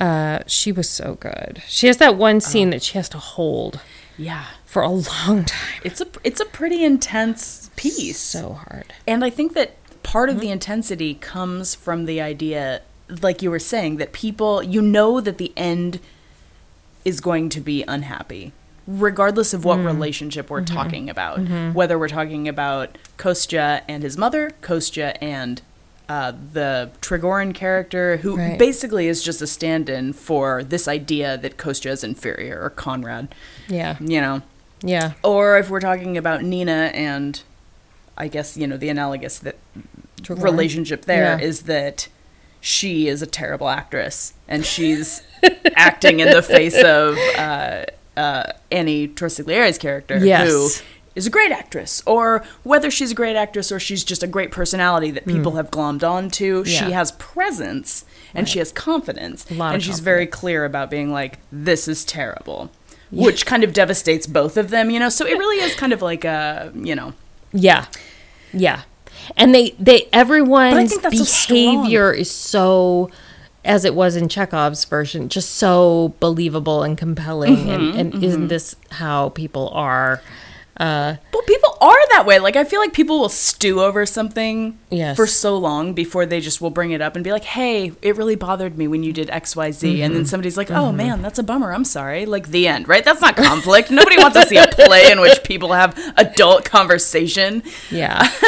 [0.00, 1.62] Uh, she was so good.
[1.66, 3.80] She has that one scene that she has to hold
[4.18, 5.80] Yeah, for a long time.
[5.84, 8.18] it's a it's a pretty intense piece.
[8.18, 8.92] So hard.
[9.06, 10.36] And I think that part Mm-hmm.
[10.36, 12.82] of the intensity comes from the idea,
[13.22, 15.98] like you were saying, that people, you know, that the end
[17.04, 18.52] is going to be unhappy,
[18.86, 19.64] regardless of Mm.
[19.64, 20.52] what relationship Mm-hmm.
[20.54, 21.38] we're talking about.
[21.74, 25.62] Whether we're talking about Kostya and his mother, Kostya and
[26.08, 28.58] uh, the Trigorin character, who Right.
[28.58, 33.34] basically is just a stand in for this idea that Kostya is inferior, or Conrad,
[33.68, 33.96] Yeah.
[34.00, 34.42] you know.
[34.82, 35.12] Yeah.
[35.24, 37.40] Or if we're talking about Nina and
[38.18, 39.56] I guess, you know, the analogous that
[40.22, 40.42] Trigorin.
[40.42, 41.66] relationship there is Yeah.
[41.74, 42.08] that
[42.60, 45.22] she is a terrible actress and she's
[45.76, 47.84] acting in the face of uh,
[48.16, 50.48] uh, Annie Torsiglieri's character, Yes.
[50.48, 50.68] who
[51.16, 54.52] is a great actress, or whether she's a great actress or she's just a great
[54.52, 56.64] personality that people have glommed onto.
[56.64, 56.90] She Hmm.
[56.92, 62.04] Has presence and she has confidence, and she's very clear about being like, "This is
[62.04, 62.70] terrible,"
[63.10, 64.90] which kind of devastates both of them.
[64.90, 67.14] You know, so it really is kind of like a, you know,
[67.52, 67.86] Yeah.
[68.52, 68.82] Yeah.
[69.36, 73.10] And they they everyone's behavior is so
[73.64, 78.48] as it was in Chekhov's version, just so believable and compelling Mm-hmm, and, and isn't
[78.48, 80.22] this how people are?
[80.78, 82.38] Uh Well, people are that way.
[82.38, 85.16] Like, I feel like people will stew over something Yes.
[85.16, 88.16] for so long before they just will bring it up and be like, hey, it
[88.16, 90.00] really bothered me when you did XYZ.
[90.00, 90.24] And then mm-hmm.
[90.24, 90.96] somebody's like, oh mm-hmm.
[90.96, 91.72] man, that's a bummer.
[91.72, 92.26] I'm sorry.
[92.26, 93.04] Like, the end, right?
[93.04, 93.90] That's not conflict.
[93.90, 97.62] Nobody wants to see a play in which people have adult conversation.
[97.90, 98.30] yeah.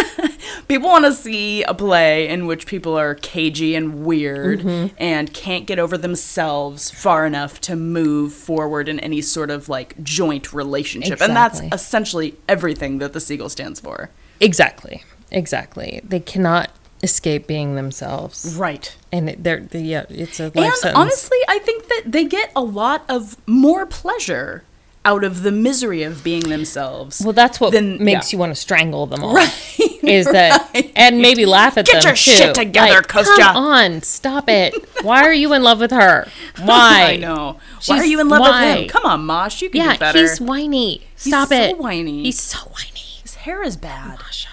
[0.67, 4.95] People want to see a play in which people are cagey and weird mm-hmm.
[4.99, 10.03] and can't get over themselves far enough to move forward in any sort of like
[10.03, 11.21] joint relationship.
[11.21, 11.71] And that's Exactly.
[12.19, 14.11] Essentially everything that the Seagull stands for.
[14.41, 15.03] exactly.
[15.31, 16.01] Exactly.
[16.03, 16.71] They cannot
[17.03, 18.57] escape being themselves.
[18.59, 18.97] Right.
[19.13, 20.97] And it, they're, they, yeah, it's a life And sentence.
[20.99, 24.65] honestly, I think that they get a lot of more pleasure
[25.05, 27.21] out of the misery of being themselves.
[27.23, 28.37] well, that's what then- makes yeah.
[28.37, 29.35] you want to strangle them all.
[29.35, 29.53] Right.
[30.03, 30.93] Is that right.
[30.97, 32.17] and maybe laugh at Get them Get your too.
[32.45, 33.37] shit together, like, Kostya.
[33.53, 34.75] Come on, stop it.
[35.03, 36.29] Why are you in love with her?
[36.63, 37.13] Why?
[37.13, 37.59] I know.
[37.87, 38.67] Why are She's- you in love why?
[38.75, 38.89] with him?
[38.89, 39.63] Come on, Mosh.
[39.63, 40.19] You can Yeah, do better.
[40.21, 41.07] he's whiny.
[41.17, 41.79] Stop so it.
[41.79, 42.23] whiny.
[42.25, 43.21] He's so whiny.
[43.23, 44.19] His hair is bad.
[44.19, 44.49] Masha,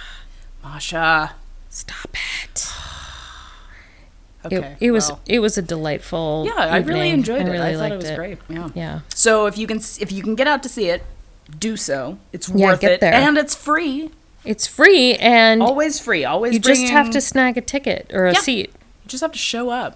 [0.63, 1.33] Masha.
[1.69, 2.67] stop it.
[4.45, 4.57] Okay.
[4.57, 5.21] it, it was well.
[5.25, 6.43] it was a delightful.
[6.45, 7.45] Yeah, I really enjoyed it.
[7.49, 8.37] really I thought liked it was great.
[8.47, 8.69] Yeah.
[8.75, 8.99] Yeah.
[9.09, 11.03] So if you can if you can get out to see it,
[11.57, 12.19] do so.
[12.31, 13.11] It's Yeah, worth it, there.
[13.11, 14.11] and it's free.
[14.45, 16.23] It's free and Always free.
[16.25, 16.53] Always.
[16.53, 18.39] you just have to snag a ticket or a Yeah.
[18.39, 18.69] seat.
[19.03, 19.93] You just have to show up.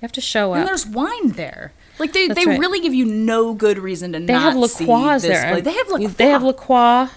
[0.00, 0.68] You have to show And up.
[0.68, 1.72] there's wine there.
[1.98, 2.60] Like they, That's they right.
[2.60, 5.50] really give you no good reason to They not have La see this there.
[5.52, 5.60] play.
[5.62, 6.08] They have La Croix.
[6.08, 7.08] They have La Croix.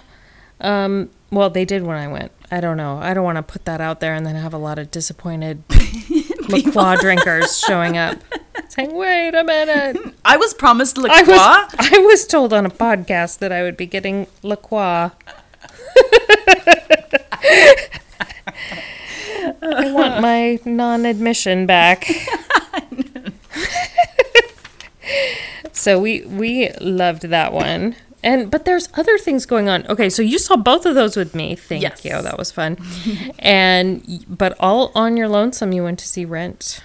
[0.62, 2.32] Um, well, they did when I went.
[2.50, 2.98] I don't know.
[2.98, 5.62] I don't want to put that out there and then have a lot of disappointed
[6.48, 8.18] La Croix drinkers showing up
[8.68, 12.70] saying, "Wait a minute." I was promised La I was I was told on a
[12.70, 15.10] podcast that I would be getting La Croix.
[19.62, 22.06] I want my non-admission back.
[25.72, 27.96] so we we loved that one.
[28.22, 29.86] And but there's other things going on.
[29.86, 31.54] Okay, so you saw both of those with me.
[31.56, 32.04] Thank Yes.
[32.04, 32.20] you.
[32.20, 32.76] That was fun.
[33.38, 36.82] and but all on your lonesome you went to see Rent.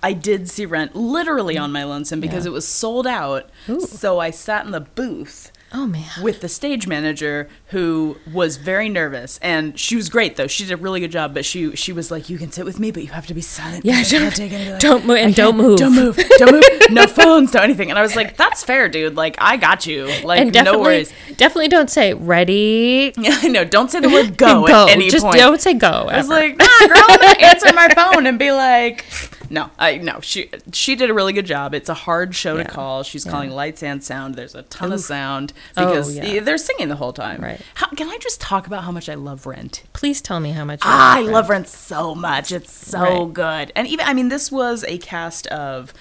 [0.00, 2.50] I did see Rent literally on my lonesome because Yeah.
[2.50, 3.50] it was sold out.
[3.68, 3.80] Ooh.
[3.80, 6.08] So I sat in the booth Oh man.
[6.22, 10.72] with the stage manager who was very nervous and she was great though she did
[10.72, 13.02] a really good job but she she was like you can sit with me but
[13.02, 15.56] you have to be silent Yeah, don't- can't take any like, don't move- and don't
[15.58, 18.88] move." don't move don't move no phones no anything and I was like that's fair
[18.88, 23.12] dude like I got you like no worries definitely don't say ready.
[23.18, 24.84] yeah I know don't say the word go, go.
[24.86, 25.88] at any Just point don't say go.
[25.88, 26.40] I was ever.
[26.40, 29.04] like, nah, girl, I'm gonna answer my phone and be like,
[29.50, 30.20] no, I no.
[30.20, 31.74] She she did a really good job.
[31.74, 32.64] It's a hard show Yeah.
[32.64, 33.02] to call.
[33.02, 34.34] She's calling lights and sound.
[34.34, 36.40] There's a ton of sound Oh, because yeah.
[36.40, 37.40] they're singing the whole time.
[37.40, 37.60] Right.
[37.74, 39.82] How, can I just talk about how much I love Rent?
[39.92, 40.80] Please tell me how much.
[40.82, 41.32] Ah, I Rent.
[41.32, 42.52] love Rent so much.
[42.52, 43.32] It's so Right.
[43.34, 43.72] good.
[43.76, 45.92] And even I mean, this was a cast of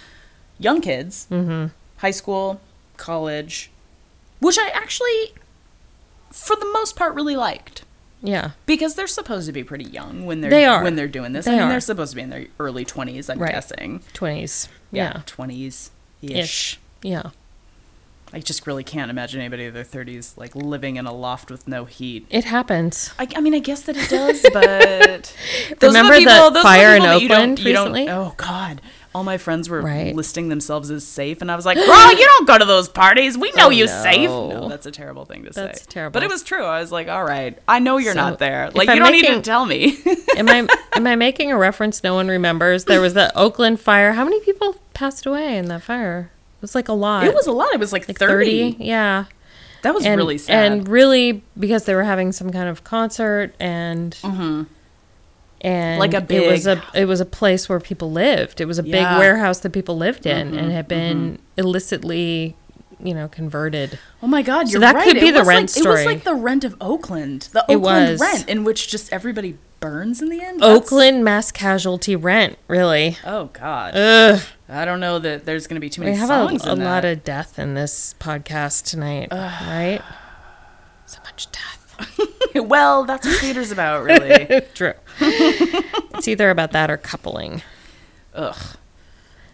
[0.60, 1.68] young kids, Mm-hmm.
[1.98, 2.60] high school,
[2.98, 3.70] college,
[4.40, 5.34] which I actually,
[6.32, 7.84] for the most part, really liked
[8.24, 8.52] Yeah.
[8.66, 10.84] because they're supposed to be pretty young when they're They are.
[10.84, 11.46] when they're doing this.
[11.46, 11.70] They I mean, are.
[11.70, 13.30] they're supposed to be in their early twenties.
[13.30, 13.52] I'm Right.
[13.52, 14.02] guessing.
[14.14, 14.68] Twenties.
[14.92, 15.22] Yeah.
[15.26, 16.32] twenties ish.
[16.32, 16.80] Ish.
[17.04, 17.30] Yeah.
[18.34, 21.66] I just really can't imagine anybody in their thirties like living in a loft with
[21.68, 22.26] no heat.
[22.30, 23.12] It happens.
[23.18, 25.34] I, I mean, I guess that it does, but
[25.80, 27.94] those Remember the, the people, those fire the in that you don't- Oakland you don't-
[27.94, 28.10] recently?
[28.10, 28.82] oh God.
[29.18, 30.16] All my friends were Right.
[30.16, 33.36] listing themselves as safe, and I was like, "Girl, you don't go to those parties.
[33.36, 33.92] We know Oh, you no.
[34.04, 35.86] safe." No, that's a terrible thing to That's say.
[35.90, 36.14] terrible.
[36.14, 36.64] But it was true.
[36.64, 38.70] I was like, "All right, I know you're So, not there.
[38.76, 39.98] Like, I'm you don't need to tell me."
[40.38, 42.86] am I am I making a reference no one remembers?
[42.86, 44.14] There was the Oakland fire.
[44.14, 46.30] How many people passed away in that fire?
[46.60, 47.24] It was like a lot.
[47.24, 47.74] it was a lot.
[47.74, 48.74] It was like, like 30.
[48.74, 48.84] 30.
[48.84, 49.26] Yeah.
[49.82, 50.72] That was and, really sad.
[50.72, 54.64] And really because they were having some kind of concert and mm-hmm.
[55.62, 56.14] And Mm-hmm.
[56.14, 58.62] Like a it was a it was a place where people lived.
[58.62, 59.10] It was a big Yeah.
[59.12, 59.20] Mm-hmm.
[59.20, 62.56] warehouse that people lived in and had been illicitly,
[63.00, 64.00] you know, converted.
[64.22, 65.04] Oh my God, So you're that right.
[65.06, 68.20] could be It the Rent like, It was like the rent of Oakland, the Oakland
[68.20, 70.60] rent, in which just everybody burns in the end.
[70.60, 73.18] That's- Oakland mass casualty rent, really.
[73.26, 74.42] Oh God, Ugh.
[74.70, 76.76] I don't know that there's going to be too We many have songs a, a
[76.76, 80.02] lot of death in this podcast tonight, right?
[81.06, 81.74] So much death.
[82.56, 84.62] well, that's what theater's about, really.
[84.74, 84.94] True.
[85.20, 87.62] It's either about that or coupling.
[88.34, 88.56] Ugh.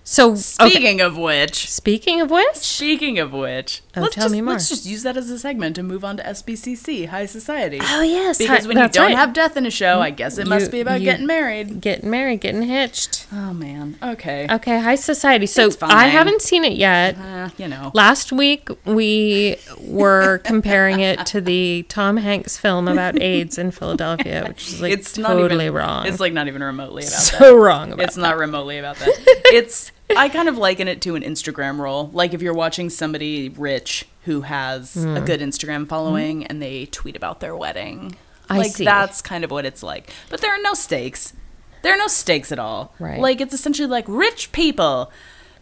[0.06, 0.38] So, okay.
[0.42, 4.54] Speaking of which, Speaking of which, speaking of which, Oh, let's tell just me more.
[4.56, 7.80] let's just use that as a segment to move on to SBCC, High Society.
[7.82, 9.16] oh yes, because hi- when you don't right.
[9.16, 11.80] have death in a show, I guess it must be about getting married.
[11.80, 13.28] getting married, getting hitched.
[13.32, 13.98] Oh man.
[14.04, 14.46] Okay.
[14.50, 15.46] Okay, High Society.
[15.46, 17.18] So I haven't seen it yet.
[17.18, 17.92] Uh, you know.
[17.94, 24.46] Last week we were comparing it to the Tom Hanks film about AIDS in Philadelphia,
[24.50, 26.08] which is like it's totally even, wrong.
[26.08, 27.38] It's like not even remotely about that.
[27.40, 29.14] so wrong about It's not remotely about that.
[29.46, 32.10] It's I kind of liken it to an Instagram role.
[32.14, 35.26] Like if you're watching somebody rich who has a Hmm.
[35.26, 38.16] good Instagram following and they tweet about their wedding.
[38.50, 38.86] I like see.
[38.86, 40.12] that's kind of what it's like.
[40.30, 41.34] But there are no stakes.
[41.82, 42.94] There are no stakes at all.
[43.00, 43.20] Right.
[43.20, 45.12] Like it's essentially like rich people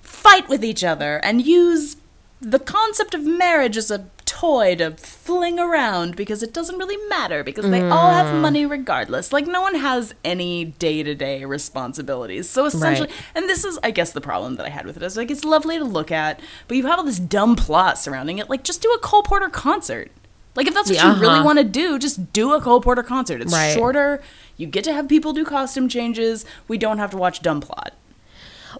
[0.02, 1.98] fight with each other and use
[2.42, 7.44] the concept of marriage as a toy to fling around because it doesn't really matter
[7.44, 8.40] because they all have Mm.
[8.42, 9.34] money regardless.
[9.34, 12.50] Like no one has any day-to-day responsibilities.
[12.50, 13.18] So essentially, Right.
[13.36, 15.44] and this is I guess the problem that I had with it is like it's
[15.44, 18.50] lovely to look at, but you have all this dumb plot surrounding it.
[18.50, 20.12] Like just do a Cole Porter concert.
[20.56, 21.44] Like if that's what Yeah, you really uh-huh.
[21.46, 23.42] want to do, just do a Cole Porter concert.
[23.42, 23.74] It's Right.
[23.74, 24.22] shorter.
[24.58, 26.46] You get to have people do costume changes.
[26.70, 27.94] We don't have to watch dumb plot.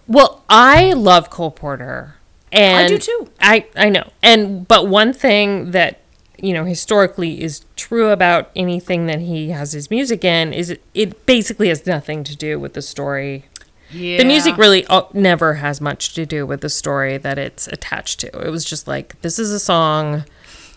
[0.08, 2.16] Well, I love Cole Porter.
[2.52, 3.28] And I do too.
[3.40, 4.10] I I know.
[4.22, 6.00] And but one thing that
[6.38, 10.82] you know historically is true about anything that he has his music in is it,
[10.94, 13.46] it basically has nothing to do with the story.
[13.90, 14.18] Yeah.
[14.18, 18.20] The music really uh, never has much to do with the story that it's attached
[18.20, 18.28] to.
[18.46, 20.24] It was just like this is a song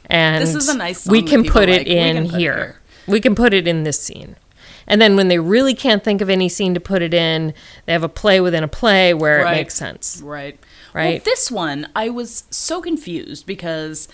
[0.08, 1.88] and This is a nice we song that can put it like.
[1.88, 2.56] In put it here.
[2.56, 2.82] here.
[3.08, 4.36] We can put it in this scene.
[4.88, 7.54] And then when they really can't think of any scene to put it in,
[7.86, 9.54] they have a play within a play where Right.
[9.54, 10.22] it makes sense.
[10.24, 10.60] Right.
[10.96, 11.16] Right.
[11.16, 14.08] Well, this one, I was so confused because,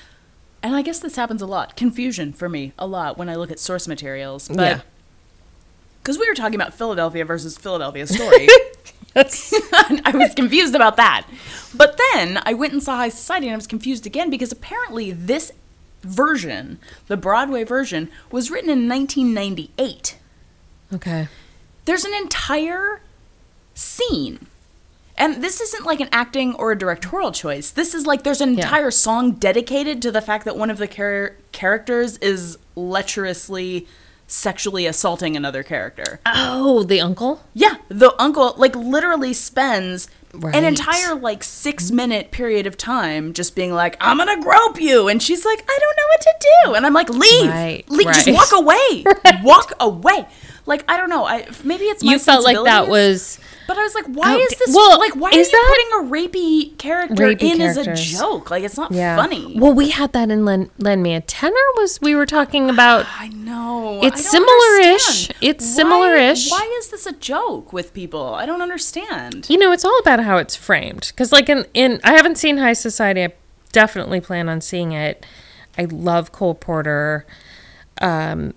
[0.64, 3.52] and I guess this happens a lot, confusion for me a lot when I look
[3.52, 4.50] at source materials.
[4.50, 4.56] Yeah.
[4.56, 4.86] But
[6.02, 8.48] because we were talking about Philadelphia versus Philadelphia story,
[9.16, 11.28] I was confused about that.
[11.76, 15.12] But then I went and saw High Society and I was confused again because apparently
[15.12, 15.52] this
[16.02, 20.18] version, the Broadway version, was written in 1998
[20.94, 21.28] Okay.
[21.86, 23.02] there's an entire
[23.76, 24.48] scene.
[25.22, 27.70] And this isn't like an acting or a directorial choice.
[27.72, 28.64] This is like there's an Yeah.
[28.64, 33.88] entire song dedicated to the fact that one of the char- characters is lecherously
[34.28, 36.22] sexually assaulting another character.
[36.26, 37.44] Oh, the uncle?
[37.54, 40.56] Yeah, the uncle like literally spends Right.
[40.56, 44.80] an entire like 6 minute period of time just being like I'm going to grope
[44.80, 46.34] you and she's like I don't know what to
[46.66, 47.50] do and I'm like leave.
[47.50, 49.04] Right, leave just walk away.
[49.44, 50.26] Walk away.
[50.66, 51.26] Like I don't know.
[51.26, 54.38] I maybe it's my You felt like that was But I was like, why Oh,
[54.40, 57.62] is this well, like why is are you that- putting a rapey character Rapey in
[57.62, 58.52] as a joke?
[58.52, 59.16] Like it's not Yeah.
[59.16, 59.56] funny.
[59.58, 61.56] Well, we had that in Len, Lend Me a Tenor.
[61.78, 63.06] Was we were talking about?
[63.18, 64.00] I know.
[64.04, 65.08] It's similar-ish.
[65.30, 65.38] understand.
[65.42, 66.52] It's Why- similar-ish.
[66.52, 68.34] Why is this a joke with people?
[68.36, 69.50] I don't understand.
[69.50, 71.08] You know, it's all about how it's framed.
[71.16, 73.24] Because, like in in, I haven't seen High Society.
[73.24, 73.34] I
[73.72, 75.26] definitely plan on seeing it.
[75.78, 77.26] I love Cole Porter.
[78.02, 78.54] Um,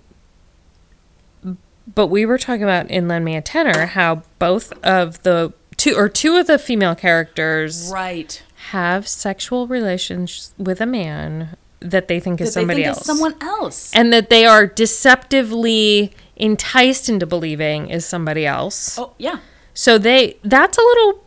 [1.93, 5.95] but we were talking about in Lend Me a Tenor how both of the two
[5.95, 8.41] or two of the female characters Right.
[8.71, 12.97] have sexual relations with a man that they think is That they somebody think else.
[12.99, 13.91] it's someone else.
[13.93, 18.97] and that they are deceptively enticed into believing is somebody else.
[18.99, 19.39] oh yeah.
[19.73, 21.23] So they that's a little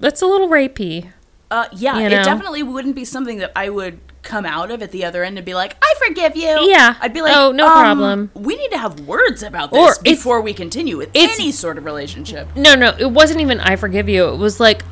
[0.00, 1.12] that's a little rapey.
[1.50, 4.92] Uh, yeah, You it definitely wouldn't be something that I would come out of at
[4.92, 6.94] the other end and be like, "I forgive you." Yeah.
[7.00, 8.30] I'd be like, Oh, no um, problem.
[8.34, 11.84] We need to have words about this it's- before we continue with any sort of
[11.84, 12.54] relationship.
[12.54, 14.28] No, no, it wasn't even I forgive you.
[14.28, 14.82] It was like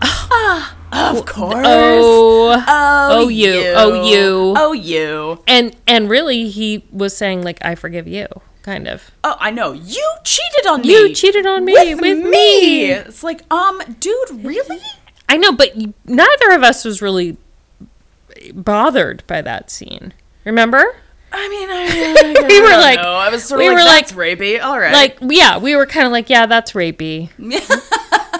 [0.93, 1.55] Of course.
[1.67, 4.55] oh oh, oh, you, oh, you.
[4.57, 5.43] oh you.
[5.47, 8.27] and and really he was saying like I forgive you
[8.63, 9.13] kind of.
[9.23, 9.73] Oh, I know.
[9.73, 10.89] You cheated on me.
[10.89, 12.91] You cheated on me with, me.
[12.91, 14.81] It's like, um, dude, really?
[15.29, 15.71] I know, but
[16.05, 17.37] neither of us was really
[18.53, 20.13] bothered by that scene.
[20.45, 20.85] Remember?
[21.33, 23.13] I mean, I, I We were like- know.
[23.15, 24.63] I was sort we of like, were that's rapey.
[24.63, 24.93] All right.
[24.93, 27.31] Like yeah, we were kind of like yeah, that's rapey.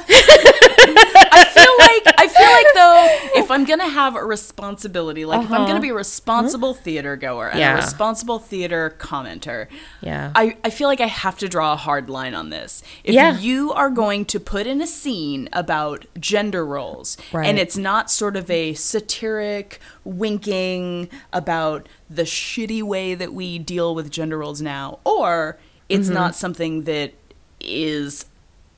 [0.09, 1.46] I
[1.87, 5.67] like I feel like though, if I'm gonna have a responsibility, like if I'm Uh-huh.
[5.69, 7.75] gonna be a responsible theater goer and Yeah.
[7.75, 9.67] a responsible theater commenter,
[10.01, 10.33] Yeah.
[10.35, 12.83] I, I feel like I have to draw a hard line on this.
[13.05, 13.39] If Yeah.
[13.39, 17.47] you are going to put in a scene about gender roles Right.
[17.47, 23.95] and it's not sort of a satiric winking about the shitty way that we deal
[23.95, 26.15] with gender roles now, or it's Mm-hmm.
[26.15, 27.13] not something that
[27.61, 28.27] is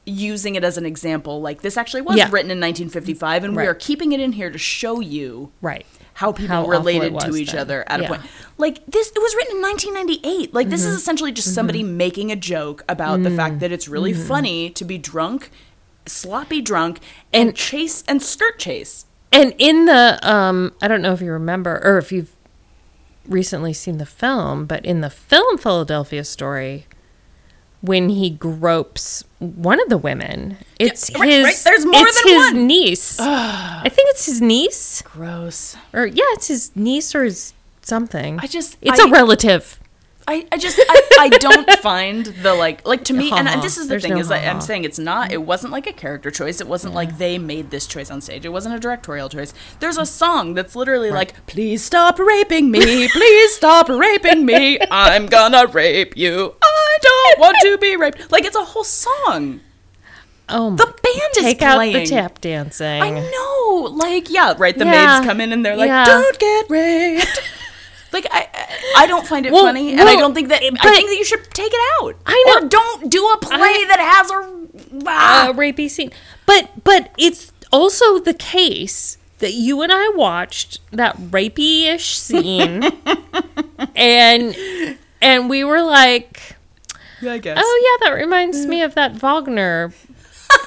[0.09, 2.29] using it as an example like this actually was Yeah.
[2.31, 3.69] written in 1955 and we Right.
[3.69, 5.85] are keeping it in here to show you Right.
[6.15, 7.61] how people How awful it related to was each then.
[7.61, 8.07] other at Yeah.
[8.07, 8.23] a point.
[8.57, 10.55] Like this, it was written in 1998.
[10.55, 10.97] Like this is Mm-hmm.
[10.97, 13.37] essentially just somebody making a joke about the Mm.
[13.37, 14.27] fact that it's really Mm-hmm.
[14.29, 15.51] funny to be drunk,
[16.07, 17.01] sloppy drunk,
[17.33, 19.05] and, chase and skirt chase.
[19.31, 22.33] And in the um I don't know if you remember or if you've
[23.29, 26.87] recently seen the film, but in the film Philadelphia story
[27.81, 32.33] when he gropes one of the women, it's right, his right, there's more it's than
[32.33, 32.67] his one.
[32.67, 33.21] niece.
[33.21, 35.77] I think it's his niece Gross.
[35.93, 38.39] or yeah, it's his niece or his something.
[38.43, 39.78] I just- It's I- a relative.
[40.31, 43.87] I, I just I, I don't find the like like to me and this is
[43.87, 46.31] the There's thing no is that I'm saying it's not it wasn't like a character
[46.31, 46.61] choice.
[46.61, 48.45] It wasn't like they made this choice on stage.
[48.45, 49.55] It wasn't a directorial choice.
[49.81, 54.79] There's a song that's literally like please stop raping me please stop raping me.
[54.91, 56.55] I'm gonna rape you.
[56.63, 58.31] I don't want to be raped.
[58.31, 59.61] Like it's a whole song.
[60.51, 63.03] Oh my the band is Take out the tap dancing.
[63.03, 63.89] I know.
[63.95, 65.17] Like yeah right the Yeah.
[65.17, 66.05] maids come in and they're like Yeah.
[66.05, 67.43] don't get raped
[68.13, 70.63] like I, I I don't find it Well- funny, and I don't think that.
[70.63, 72.15] I think that you should take it out.
[72.27, 72.67] I know.
[72.67, 74.59] Or don't do a play I- that has a.
[75.07, 75.49] Ah.
[75.51, 76.11] a rapey scene.
[76.47, 82.83] But but it's also the case that you and I watched that rapey-ish scene,
[83.97, 84.57] and
[85.21, 86.57] and we were like,
[87.21, 87.59] yeah, I guess.
[87.61, 89.93] oh yeah, that reminds me of that Wagner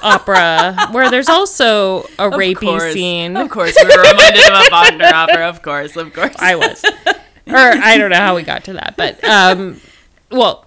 [0.02, 2.92] opera where there's also a Of rapey course.
[2.92, 3.36] scene.
[3.36, 5.48] Of course, we were reminded of a Wagner opera.
[5.48, 6.34] Of course, of course.
[6.38, 6.84] I was,
[7.48, 9.80] or I don't know how we got to that, but um,
[10.30, 10.66] well,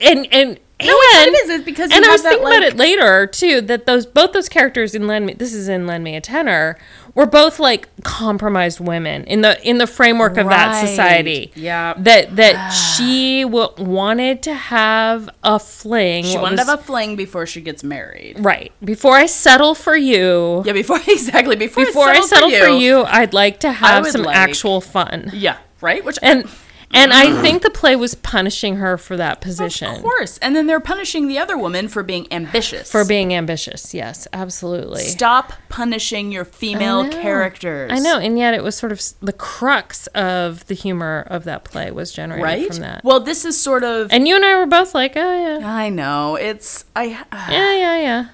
[0.00, 0.58] and and.
[0.80, 3.26] No, it and- of is, it's because and I was that, thinking about it later
[3.26, 6.20] too that those both those characters in Lend Me this is in Lend Me a
[6.20, 6.78] Tenor
[7.16, 11.50] were both like compromised women in the in the framework of that society.
[11.56, 11.94] Yeah.
[11.98, 16.22] that that she w- wanted to have a fling.
[16.22, 18.36] She wanted was- to have a fling before she gets married.
[18.38, 20.62] right before I settle for you.
[20.64, 24.36] Yeah, before exactly before, Before I settle for you, I'd like to have some like-
[24.36, 25.32] actual fun.
[25.34, 26.04] Yeah, right.
[26.04, 26.48] Which And
[26.90, 27.42] and I mm.
[27.42, 29.96] think the play was punishing her for that position.
[29.96, 32.90] of course, and then they're punishing the other woman for being ambitious.
[32.90, 35.02] For being ambitious, yes, absolutely.
[35.02, 37.92] Stop punishing your female I characters.
[37.92, 41.64] I know, and yet it was sort of the crux of the humor of that
[41.64, 42.68] play was generated right?
[42.68, 43.04] from that.
[43.04, 44.10] Well, this is sort of.
[44.10, 47.04] And you and I were both like, oh yeah, I know it's I.
[47.04, 48.28] yeah, yeah, yeah,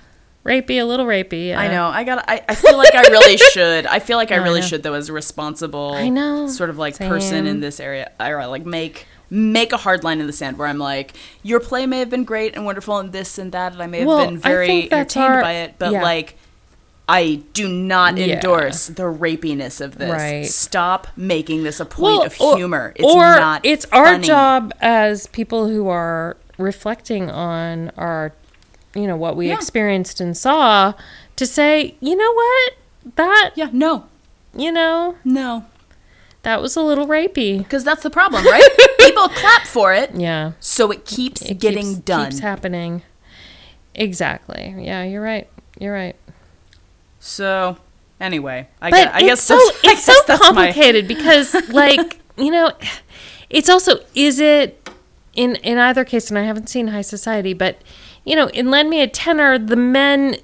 [0.44, 1.48] rapey, a little rapey.
[1.48, 1.60] Yeah.
[1.60, 1.86] I know.
[1.86, 2.24] I got.
[2.28, 3.86] I, I feel like I really should.
[3.86, 6.46] I feel like I really should, though, as a responsible, I know.
[6.48, 8.12] sort of like person in this area.
[8.20, 11.86] I like make make a hard line in the sand where I'm like, your play
[11.86, 14.24] may have been great and wonderful and this and that, and I may have Well,
[14.26, 16.02] been very entertained our- by it, but yeah.
[16.02, 16.36] like.
[17.06, 18.36] I do not Yeah.
[18.36, 20.10] endorse the rapiness of this.
[20.10, 20.46] Right.
[20.46, 22.94] Stop making this a point of or- humor.
[22.96, 23.60] It's or not.
[23.62, 28.32] it's our job as people who are reflecting on our
[28.94, 29.54] you know what we Yeah.
[29.54, 30.94] experienced and saw
[31.36, 32.72] to say, you know what,
[33.16, 34.06] that Yeah, no,
[34.56, 35.64] you know no,
[36.42, 37.58] that was a little rapey.
[37.58, 38.68] because that's the problem, right?
[38.98, 42.30] People clap for it, Yeah, so it keeps it getting keeps, done.
[42.30, 43.02] Keeps happening.
[43.94, 44.74] Exactly.
[44.78, 45.48] Yeah, you're right.
[45.78, 46.16] You're right.
[47.20, 47.76] so
[48.20, 51.54] anyway, I but guess, I it's guess so that's, it's so guess my- complicated because
[51.70, 52.72] like you know
[53.50, 54.88] it's also is it
[55.34, 57.76] in in either case and i haven't seen high society but
[58.24, 60.36] you know in lend me a tenor the men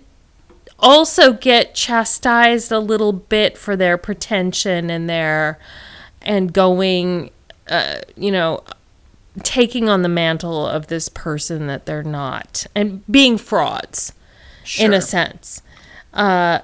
[0.78, 5.58] also get chastised a little bit for their pretension and their
[6.22, 7.30] and going
[7.68, 8.62] uh, you know
[9.42, 14.12] taking on the mantle of this person that they're not and being frauds
[14.78, 15.62] in a sense.
[16.12, 16.60] Uh,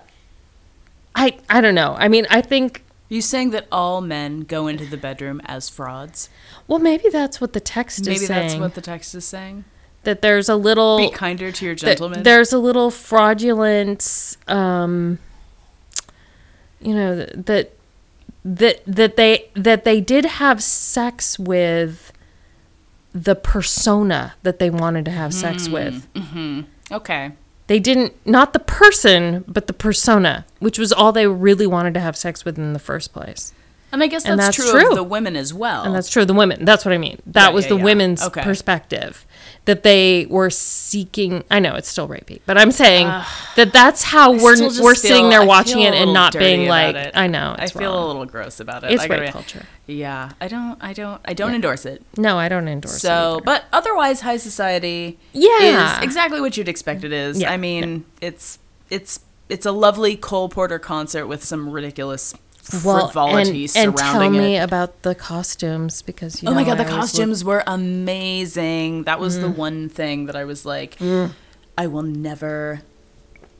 [1.14, 1.94] I I don't know.
[1.98, 6.28] I mean, I think You saying that all men go into the bedroom as frauds?
[6.66, 9.24] well, maybe that's what the text Maybe is saying maybe that's what the text is
[9.24, 9.64] saying.
[10.07, 12.22] That there's a little Be kinder to your that gentlemen.
[12.22, 14.38] there's a little fraudulence.
[14.48, 15.18] Um,
[16.80, 17.72] you know that
[18.44, 22.12] that that they that they did have sex with
[23.12, 26.07] the persona that they wanted to have sex with.
[26.92, 27.32] okay.
[27.66, 32.00] They didn't not the person, but the persona, which was all they really wanted to
[32.00, 33.52] have sex with in the first place.
[33.90, 34.90] And I guess that's, And that's true, true.
[34.90, 35.82] of the women as well.
[35.82, 36.64] And that's true of the women.
[36.64, 37.18] That's what I mean.
[37.26, 37.84] That Yeah, was yeah, the yeah.
[37.84, 38.42] women's Okay.
[38.42, 39.26] perspective
[39.66, 41.44] that they were seeking.
[41.50, 43.06] I know it's still rapey, but I'm saying
[43.56, 47.12] that that's how we're we're feel- sitting there watching it and not being like, it.
[47.14, 48.02] I know I feel wrong.
[48.04, 48.92] a little gross about it.
[48.92, 49.66] It's I rape culture.
[49.86, 52.02] Yeah, I don't, I don't, I don't endorse it.
[52.16, 52.96] No, I don't endorse.
[52.96, 55.98] it So, but otherwise, high society Yeah.
[55.98, 57.40] is exactly what you'd expect it is.
[57.40, 58.58] Yeah, I mean, it's
[58.90, 62.34] it's it's a lovely Cole Porter concert with some ridiculous
[62.84, 64.60] well, frivolity and, and surrounding tell me it.
[64.62, 69.04] about the costumes because you Oh my know god, the I look- costumes were amazing.
[69.04, 69.40] That was Mm.
[69.42, 70.96] the one thing that I was like,
[71.78, 72.82] I will never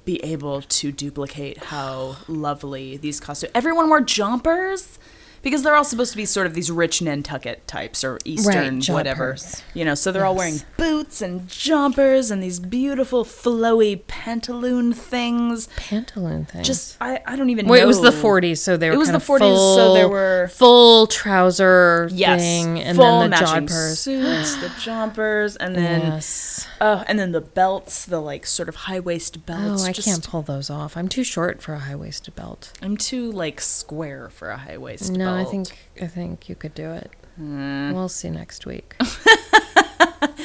[0.05, 3.51] be able to duplicate how lovely these costumes.
[3.55, 4.99] Everyone wore jumpers
[5.47, 9.37] because they're all supposed to be sort of these rich Nantucket types or Eastern whatever.
[9.75, 15.69] You know, so they're all wearing boots and jumpers and these beautiful flowy pantaloon things.
[15.77, 16.67] pantaloon things.
[16.67, 17.85] Just I, I don't even Well, know.
[17.85, 20.09] it was the 40s, so they were It was kind the of 40s, so there
[20.09, 23.97] were- full trouser Yes, thing, and then the jodhpurs.
[23.99, 26.67] suits, the jumpers, and then yes.
[26.81, 29.85] Oh, and then the belts, the like sort of high waist belts.
[29.85, 30.97] Oh, I just- can't pull those off.
[30.97, 32.73] I'm too short for a high waisted belt.
[32.83, 35.36] I'm too like square for a high waist No, belt.
[35.37, 37.11] I think I think you could do it.
[37.39, 38.95] We'll see next week.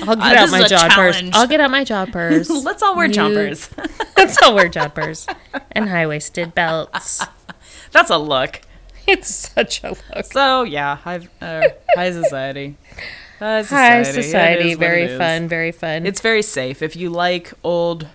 [0.04, 1.32] I'll get Uh, out my job challenge.
[1.34, 2.50] I'll get out my jodhpurs.
[2.66, 3.70] Let's all wear You- jumpers.
[4.18, 5.34] Let's all wear jodhpurs
[5.72, 7.24] and high waisted belts.
[7.92, 8.62] That's a look.
[9.08, 10.26] It's such a look.
[10.26, 12.76] So yeah, high, uh, high society.
[13.40, 14.06] High society.
[14.06, 16.06] High society, very fun, very fun.
[16.06, 16.82] It's very safe.
[16.82, 18.08] If you like old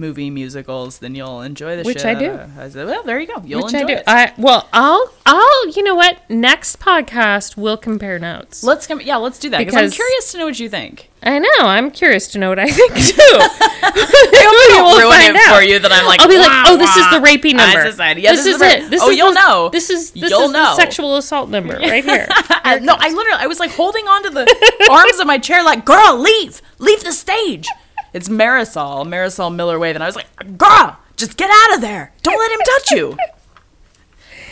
[0.00, 1.86] movie musicals, then you'll enjoy the show.
[1.86, 2.40] Which shit I do.
[2.58, 3.42] I said, Well, there you go.
[3.44, 3.92] You'll which enjoy I do.
[3.94, 4.04] it.
[4.06, 6.28] I well, I'll I'll you know what?
[6.28, 8.64] Next podcast we'll compare notes.
[8.64, 9.00] let's come.
[9.00, 11.10] Yeah, let's do that because I'm curious to know what you think.
[11.22, 11.48] I know.
[11.60, 13.14] I'm curious to know what I think too.
[13.20, 15.56] I will ruin find it out.
[15.56, 16.20] for you that I'm like.
[16.20, 17.84] I'll be like, oh, this is the rapey number.
[18.18, 18.90] Yeah, this, this is it.
[18.90, 19.68] This oh, is you'll the, know.
[19.70, 20.64] This is this You'll is know.
[20.64, 22.26] the sexual assault number right here.
[22.64, 24.46] Uh, no, I literally, I was like holding onto the
[24.90, 27.66] arms of my chair, like, girl, leave, leave the stage.
[28.12, 32.12] It's Marisol, Marisol Miller Wave, and I was like, girl, just get out of there.
[32.22, 33.16] Don't let him touch you.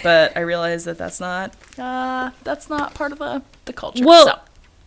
[0.01, 4.05] But I realized that that's not, uh, that's not part of the the culture.
[4.05, 4.39] Well, so,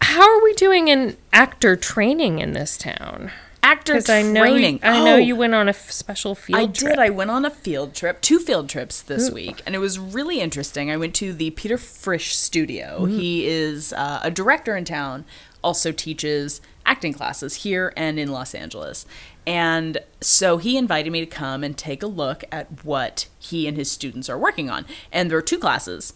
[0.01, 3.30] how are we doing in actor training in this town?
[3.64, 4.80] Actor Because I know training.
[4.84, 6.88] I know Oh, you went on a f- special field trip.
[6.88, 6.89] I trip.
[6.91, 6.99] did.
[6.99, 10.39] I went on a field trip, two field trips this week, and it was really
[10.41, 10.89] interesting.
[10.91, 13.05] I went to the Peter Frisch studio.
[13.05, 15.26] He is uh, a director in town,
[15.64, 19.05] also teaches acting classes here and in Los Angeles.
[19.45, 23.76] And so he invited me to come and take a look at what he and
[23.78, 24.86] his students are working on.
[25.12, 26.14] And there are two classes.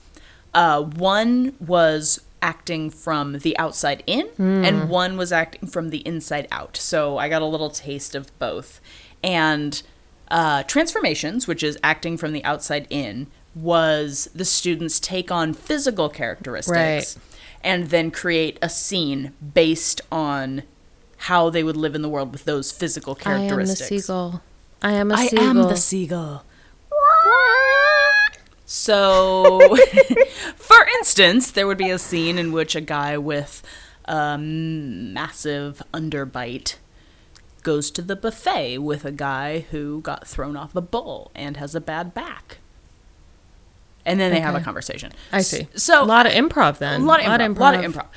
[0.54, 2.22] Uh, one was
[2.52, 6.78] acting from the outside in, and one was acting from the inside out.
[6.78, 8.80] So I got a little taste of both.
[9.24, 9.82] And
[10.30, 16.08] uh, transformations, which is acting from the outside in, was the students take on physical
[16.10, 17.18] characteristics
[17.64, 20.62] and then create a scene based on
[21.18, 23.82] how they would live in the world with those physical characteristics.
[23.82, 24.42] I am the seagull.
[24.84, 25.46] I am a I seagull.
[25.50, 26.44] am the seagull.
[28.76, 29.78] So,
[30.58, 33.64] for instance, there would be a scene in which a guy with
[34.04, 36.76] a massive underbite
[37.64, 41.74] goes to the buffet with a guy who got thrown off a bull and has
[41.74, 42.58] a bad back.
[44.06, 45.14] And then they have a conversation.
[45.32, 45.70] I see.
[45.76, 47.02] So, a lot of improv then.
[47.02, 48.08] a lot of improv, A lot of improv.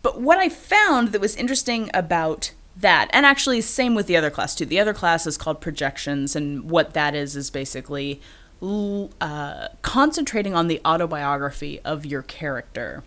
[0.00, 4.30] But what I found that was interesting about that and actually same with the other
[4.30, 8.20] class too the other class is called projections and what that is is basically
[9.20, 13.02] uh, concentrating on the autobiography of your character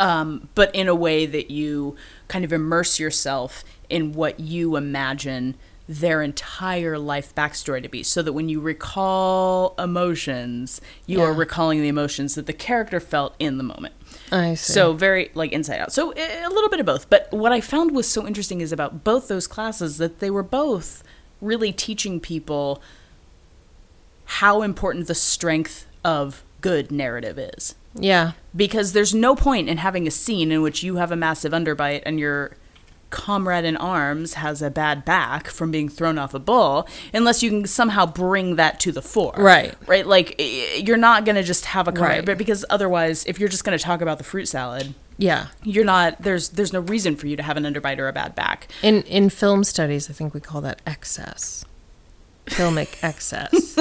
[0.00, 1.96] um, but in a way that you
[2.28, 5.56] kind of immerse yourself in what you imagine
[5.88, 11.80] their entire life backstory to be so that when you recall emotions you are recalling
[11.80, 13.94] the emotions that the character felt in the moment
[14.30, 14.72] I see.
[14.72, 15.92] so very like inside out.
[15.92, 17.08] So a little bit of both.
[17.08, 20.42] But what I found was so interesting is about both those classes that they were
[20.42, 21.02] both
[21.40, 22.82] really teaching people
[24.32, 27.74] how important the strength of good narrative is.
[27.94, 31.52] yeah, Because there's no point in having a scene in which you have a massive
[31.52, 32.56] underbite and your
[33.10, 37.48] comrade in arms has a bad back from being thrown off a bull unless you
[37.48, 39.74] can somehow bring that to the fore Right.
[39.86, 40.34] right like
[40.86, 42.26] you're not going to just have a comrade Right.
[42.26, 45.46] but because otherwise if you're just going to talk about the fruit salad yeah.
[45.64, 48.34] you're not there's there's no reason for you to have an underbite or a bad
[48.34, 51.64] back In in film studies, I think we call that excess,
[52.50, 53.76] filmic excess.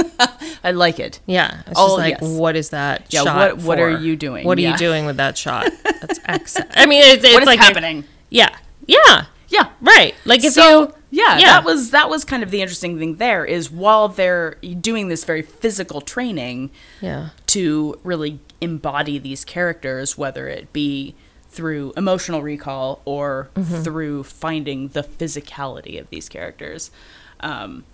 [0.63, 2.37] i like it Yeah, it's Oh, just like, yes.
[2.39, 3.05] what is that?
[3.13, 4.45] Yeah, shot what- what are you doing?
[4.45, 5.71] What are you doing with that shot?
[5.83, 6.67] That's excess.
[6.75, 8.55] I mean, it's, it's what is like a- happening yeah,
[8.87, 10.13] yeah, yeah right.
[10.25, 11.45] Like if so you, yeah, yeah.
[11.53, 15.23] that was that was kind of the interesting thing there is while they're doing this
[15.23, 16.69] very physical training
[17.01, 21.15] yeah, to really embody these characters whether it be
[21.49, 23.83] through emotional recall or Mm-hmm.
[23.83, 26.91] through finding the physicality of these characters
[27.39, 27.85] um,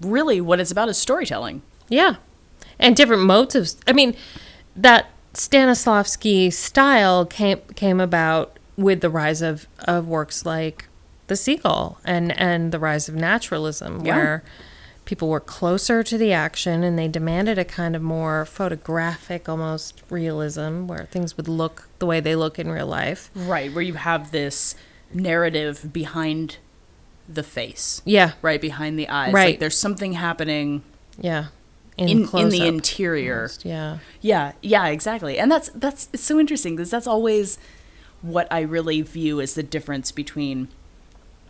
[0.00, 2.16] really what it's about is storytelling yeah,
[2.78, 3.76] and different motives.
[3.86, 4.14] I mean,
[4.76, 10.88] that Stanislavski style came came about with the rise of of works like
[11.28, 14.16] The Seagull and and the rise of naturalism, Yeah.
[14.16, 14.44] where
[15.04, 20.02] people were closer to the action and they demanded a kind of more photographic almost
[20.10, 23.94] realism where things would look the way they look in real life right where you
[23.94, 24.74] have this
[25.14, 26.58] narrative behind
[27.28, 29.50] the face yeah right behind the eyes Right.
[29.50, 30.82] like there's something happening
[31.20, 31.46] yeah
[31.98, 35.36] in, in the close-up, interior almost, yeah Yeah, yeah, exactly.
[35.38, 37.58] And that's that's it's so interesting because that's always
[38.22, 40.68] what I really view as the difference between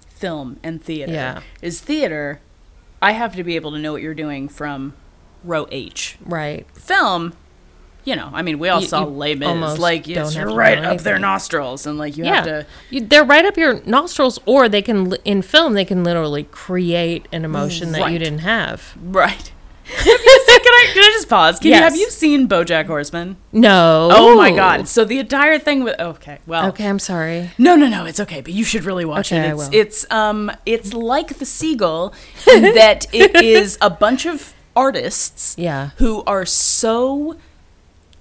[0.09, 1.13] film and theater.
[1.13, 1.43] Yeah.
[1.63, 2.41] Is theater
[3.03, 4.95] I have to be able to know what you're doing from
[5.45, 6.17] row H.
[6.25, 7.35] right Film,
[8.09, 10.99] you know, I mean, we all You- saw Les Mis, like yes, you're right up
[11.03, 12.67] their nostrils, and like you yeah have to.
[12.91, 17.27] You, they're right up your nostrils or they can in film they can literally create
[17.33, 18.79] an emotion that you didn't have
[19.21, 19.53] Right.
[19.91, 21.59] Have you seen- can I can I just pause?
[21.59, 23.37] Can you, have you seen BoJack Horseman?
[23.53, 24.87] no Oh my God!
[24.89, 28.05] So the entire thing with okay, well, okay i'm sorry No, no, no.
[28.05, 29.49] It's okay, but you should really watch Okay, it.
[29.49, 29.81] I It's will.
[29.81, 32.13] it's um it's like the seagull
[32.55, 35.91] in that it is a bunch of artists Yeah.
[35.97, 37.37] who are so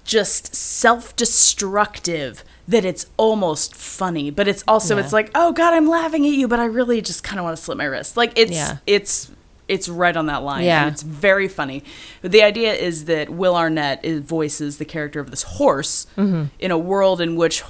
[0.08, 5.02] just self-destructive that it's almost funny, but it's also Yeah.
[5.04, 7.56] it's like, "Oh god, I'm laughing at you, but I really just kind of want
[7.56, 8.78] to slip my wrist." Like it's Yeah.
[8.86, 9.30] it's
[9.68, 10.64] it's right on that line.
[10.64, 10.84] Yeah.
[10.84, 11.84] And it's very funny.
[12.22, 16.44] But the idea is that Will Arnett is, voices the character of this horse Mm-hmm.
[16.58, 17.62] in a world in which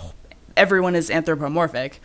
[0.56, 2.00] everyone is anthropomorphic.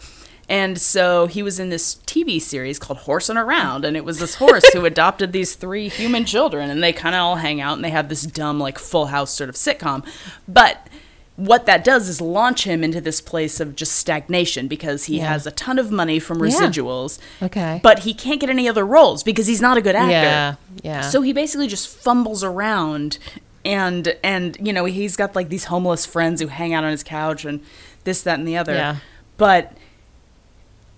[0.49, 4.35] And so he was in this TV series called Horsing Around, and it was this
[4.35, 7.83] horse who adopted these three human children, and they kind of all hang out and
[7.83, 10.05] they have this dumb, like, full house sort of sitcom.
[10.47, 10.87] But
[11.35, 15.29] what that does is launch him into this place of just stagnation because he Yeah.
[15.29, 16.51] has a ton of money from Yeah.
[16.51, 17.17] residuals.
[17.41, 17.79] Okay.
[17.81, 20.11] But he can't get any other roles because he's not a good actor.
[20.11, 23.17] yeah yeah So he basically just fumbles around
[23.65, 27.01] and and you know, he's got like these homeless friends who hang out on his
[27.01, 27.61] couch and
[28.03, 28.73] this, that, and the other.
[28.75, 28.97] Yeah.
[29.37, 29.71] But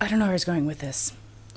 [0.06, 1.14] I don't know where I was going with this.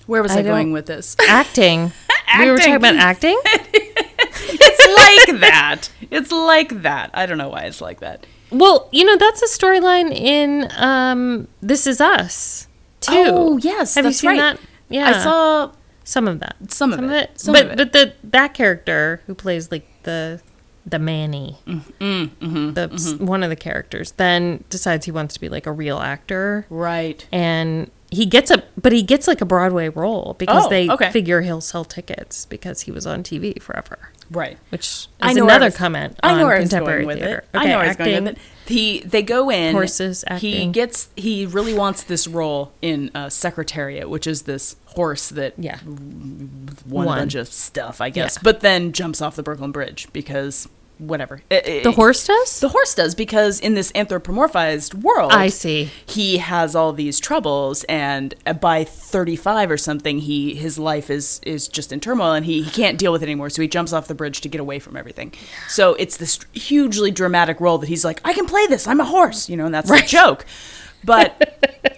[0.06, 1.14] Where was I, I going with this?
[1.28, 1.92] acting.
[2.38, 5.88] we were talking about acting it's like that.
[6.10, 7.10] It's like that.
[7.12, 8.26] I don't know why it's like that.
[8.50, 12.66] well you know that's a storyline in um this is us
[13.00, 14.56] too Oh, yes, have that's you seen right.
[14.56, 15.72] that yeah I saw
[16.04, 17.38] some of that Some of it.
[17.38, 17.76] Some but of it.
[17.76, 20.40] but the that character who plays like the
[20.86, 23.26] the Manny, Mm, the mm-hmm.
[23.26, 27.26] one of the characters, then decides he wants to be like a real actor, right.
[27.30, 31.10] and he gets a but he gets like a Broadway role because Oh, they okay.
[31.10, 34.56] figure he'll sell tickets because he was on TV forever, Right.
[34.70, 36.68] which is I know where I another was- comment I know on where I was
[36.70, 37.38] contemporary going with theater.
[37.52, 37.58] it.
[37.58, 38.38] I know where I was going with it.
[38.66, 44.08] He they go in Horses, He gets he really wants this role in uh, Secretariat,
[44.10, 47.08] which is this horse that Yeah, won, Won.
[47.08, 48.40] a bunch of stuff, I guess, Yeah.
[48.44, 50.68] but then jumps off the Brooklyn Bridge because
[50.98, 51.40] whatever.
[51.48, 52.60] The horse does.
[52.60, 55.90] The horse does because in this anthropomorphized world, I see.
[56.06, 61.68] he has all these troubles, and by thirty-five or something, he his life is is
[61.68, 63.50] just in turmoil, and he, he can't deal with it anymore.
[63.50, 65.32] So he jumps off the bridge to get away from everything.
[65.68, 68.86] So it's this hugely dramatic role that he's like, I can play this.
[68.86, 70.44] I'm a horse, you know, and that's the joke.
[71.04, 71.97] But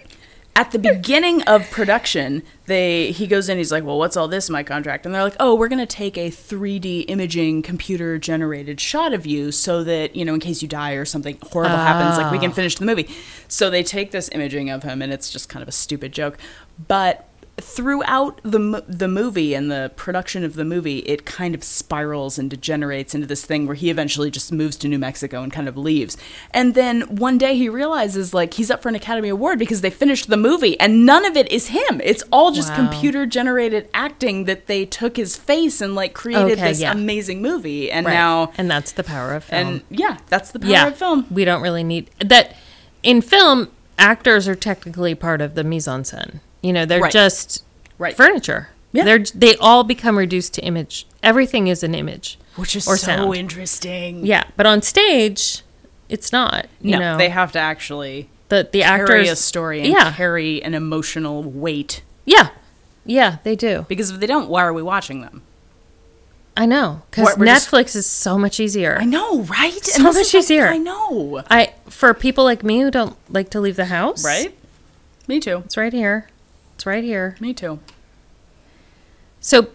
[0.55, 3.57] at the beginning of production, they he goes in.
[3.57, 5.85] He's like, "Well, what's all this in my contract?" And they're like, "Oh, we're gonna
[5.85, 10.61] take a 3D imaging computer generated shot of you, so that you know, in case
[10.61, 12.55] you die or something horrible happens, like we can ah.
[12.55, 13.09] finish the movie."
[13.47, 16.37] So they take this imaging of him, and it's just kind of a stupid joke,
[16.87, 17.27] but
[17.61, 22.49] throughout the the movie and the production of the movie, it kind of spirals and
[22.49, 25.77] degenerates into this thing where he eventually just moves to New Mexico and kind of
[25.77, 26.17] leaves.
[26.51, 29.89] And then one day he realizes like he's up for an Academy Award because they
[29.89, 32.01] finished the movie and none of it is him.
[32.03, 32.75] It's all just Wow.
[32.75, 36.91] computer generated acting that they took his face and like created Okay, this yeah.
[36.91, 37.91] amazing movie.
[37.91, 38.13] And Right.
[38.13, 39.67] now and that's the power of film.
[39.67, 41.25] and yeah, that's the power yeah, of film.
[41.31, 42.55] we don't really need that.
[43.03, 46.39] In film, actors are technically part of the mise en scène.
[46.61, 47.11] You know, they're Right.
[47.11, 47.63] just
[47.97, 48.15] Right.
[48.15, 48.69] furniture.
[48.93, 49.03] Yeah.
[49.05, 51.05] They're they all become reduced to image.
[51.23, 53.35] Everything is an image, Which is so sound.
[53.35, 54.25] interesting.
[54.25, 55.61] Yeah, but on stage,
[56.09, 56.67] it's not.
[56.81, 60.11] You no, know, they have to actually the the carry actors a story and yeah,
[60.13, 62.01] carry an emotional weight.
[62.25, 62.49] yeah,
[63.05, 63.37] yeah.
[63.43, 63.85] They do.
[63.87, 65.41] Because if they don't, why are we watching them?
[66.57, 68.97] I know because we're just- Netflix is so much easier.
[68.99, 69.85] I know, right?
[69.85, 70.67] So much is easier.
[70.67, 71.43] I know.
[71.49, 74.53] I for people like me who don't like to leave the house, Right?
[75.29, 75.61] Me too.
[75.65, 76.27] It's right here.
[76.81, 77.35] It's right here.
[77.39, 77.79] Me too.
[79.39, 79.67] So,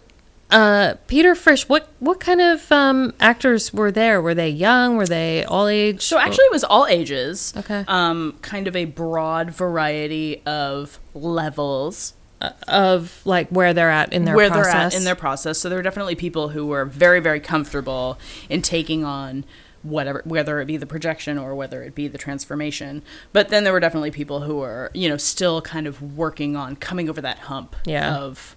[0.50, 4.20] uh, Peter Frisch, what what kind of um, actors were there?
[4.20, 4.96] Were they young?
[4.96, 6.02] Were they all age?
[6.02, 7.54] So actually, it was all ages.
[7.56, 7.84] Okay.
[7.86, 12.14] Um, kind of a broad variety of levels
[12.66, 14.72] of like where they're at in their where process.
[14.72, 15.58] they're at in their process.
[15.58, 19.44] So there were definitely people who were very, very comfortable in taking on
[19.88, 23.02] whatever, whether it be the projection or whether it be the transformation.
[23.32, 26.76] But then there were definitely people who were, you know, still kind of working on
[26.76, 28.16] coming over that hump Yeah.
[28.16, 28.56] of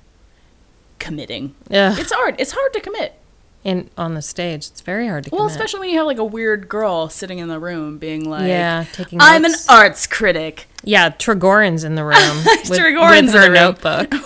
[1.00, 1.56] committing.
[1.70, 2.36] yeah It's hard.
[2.40, 3.19] It's hard to commit.
[3.64, 4.68] In on the stage.
[4.68, 5.36] It's very hard to get.
[5.38, 5.56] Well, commit.
[5.58, 8.86] especially when you have like a weird girl sitting in the room being like, Yeah,
[8.94, 12.38] taking I'm an arts critic." yeah, Trigorin's in the room
[12.70, 13.54] with, Trigorin's with in her the room.
[13.54, 14.14] notebook.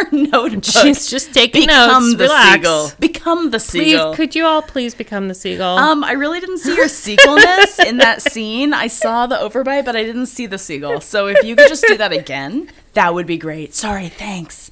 [0.00, 0.64] Her notebook.
[0.64, 2.16] She's just taking become notes.
[2.16, 2.54] the Relax.
[2.54, 2.92] seagull.
[3.00, 4.14] Become the seagull.
[4.14, 5.76] Please, could you all please become the seagull?
[5.76, 8.72] um, I really didn't see your seagullness in that scene.
[8.72, 11.02] I saw the overbite, but I didn't see the seagull.
[11.02, 13.74] So if you could just do that again, that would be great.
[13.74, 14.69] Sorry, thanks.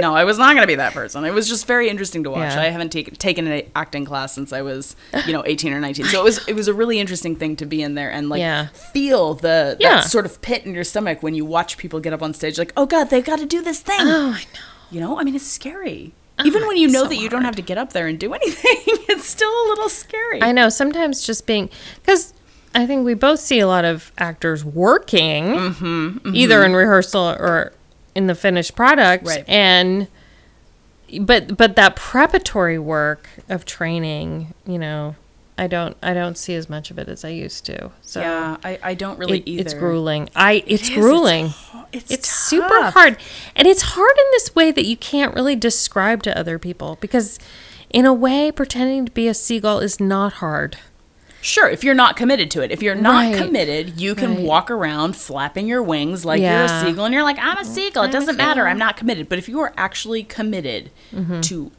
[0.00, 1.24] No, I was not going to be that person.
[1.24, 2.54] It was just very interesting to watch.
[2.54, 2.60] Yeah.
[2.62, 6.06] I haven't taken taken an acting class since I was, you know, 18 or 19.
[6.06, 8.40] So it was it was a really interesting thing to be in there and like
[8.40, 8.66] Yeah.
[8.68, 10.00] feel the Yeah.
[10.00, 12.72] sort of pit in your stomach when you watch people get up on stage like,
[12.76, 14.60] "Oh god, they've got to do this thing." oh, I know.
[14.90, 16.12] You know, I mean, it's scary.
[16.44, 18.34] Even when you know so that you don't have to get up there and do
[18.40, 18.76] anything,
[19.08, 20.42] it's still a little scary.
[20.42, 20.68] I know.
[20.68, 21.70] Sometimes just being
[22.04, 22.34] because
[22.74, 27.72] I think we both see a lot of actors working, Mm-hmm, either in rehearsal or
[28.14, 29.44] in the finished product, Right.
[29.48, 30.08] and
[31.20, 35.16] but but that preparatory work of training, you know,
[35.56, 37.90] I don't I don't see as much of it as I used to.
[38.02, 39.60] So yeah, I, I don't really it- either.
[39.62, 40.28] it's grueling.
[40.34, 41.48] I it's It grueling.
[41.48, 43.16] ho- It's, It's super hard.
[43.54, 47.38] And it's hard in this way that you can't really describe to other people because
[47.90, 50.78] in a way pretending to be a seagull is not hard.
[51.44, 52.70] Sure, if you're not committed to it.
[52.72, 53.36] If you're not Right.
[53.36, 54.44] committed, you can Right.
[54.44, 58.04] walk around flapping your wings like you're a seagull and you're like, I'm a seagull.
[58.04, 58.66] It doesn't matter.
[58.66, 59.28] I'm not committed.
[59.28, 61.42] But if you are actually committed Mm-hmm.
[61.42, 61.70] to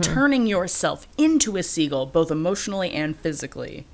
[0.00, 3.86] turning yourself into a seagull, both emotionally and physically,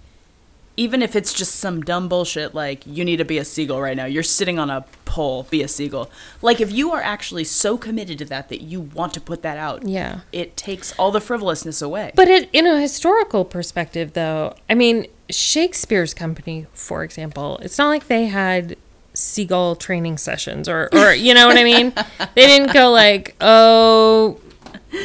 [0.78, 3.96] even if it's just some dumb bullshit like you need to be a seagull right
[3.98, 6.08] now, you're sitting on a pole, be a seagull.
[6.40, 9.58] Like if you are actually so committed to that that you want to put that
[9.58, 10.20] out, Yeah.
[10.32, 12.12] it takes all the frivolousness away.
[12.14, 17.88] But it, in a historical perspective, though, I mean, Shakespeare's company, for example, it's not
[17.88, 18.76] like they had
[19.14, 21.92] seagull training sessions or, or you know what I mean?
[22.34, 24.38] They didn't go like, oh,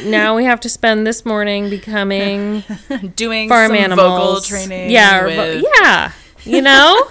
[0.06, 2.62] now we have to spend this morning becoming
[3.16, 4.48] doing farm some animals.
[4.48, 4.90] vocal training.
[4.90, 6.12] Yeah, vo- with, yeah.
[6.44, 7.06] You know,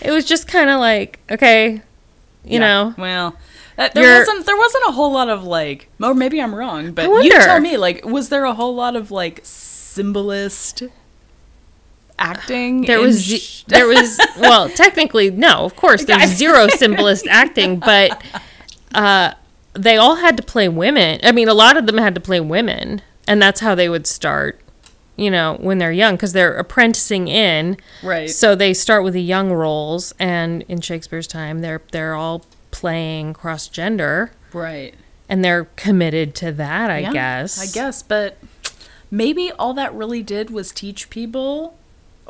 [0.00, 1.80] it was just kind of like, okay, you
[2.54, 2.58] Yeah.
[2.58, 3.36] know, Well,
[3.78, 6.92] uh, there You're- wasn't there wasn't a whole lot of like, or maybe I'm wrong,
[6.92, 7.76] but you tell me.
[7.76, 10.82] Like, was there a whole lot of like symbolist
[12.22, 12.82] acting?
[12.82, 18.22] there was sh- there was well technically no of course there's zero symbolist acting but
[18.94, 19.32] uh
[19.74, 22.40] they all had to play women i mean a lot of them had to play
[22.40, 24.60] women and that's how they would start
[25.16, 28.30] you know when they're young because they're apprenticing in right.
[28.30, 33.32] so they start with the young roles and in shakespeare's time they're they're all playing
[33.34, 34.94] cross gender right.
[35.28, 38.38] and they're committed to that i Yeah, guess I guess, but
[39.10, 41.76] maybe all that really did was teach people,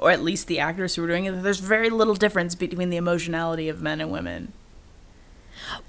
[0.02, 2.96] or at least the actors who were doing it, there's very little difference between the
[2.96, 4.52] emotionality of men and women.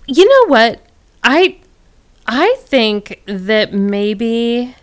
[0.08, 0.82] You know what?
[1.24, 1.58] I
[2.28, 4.76] I think that maybe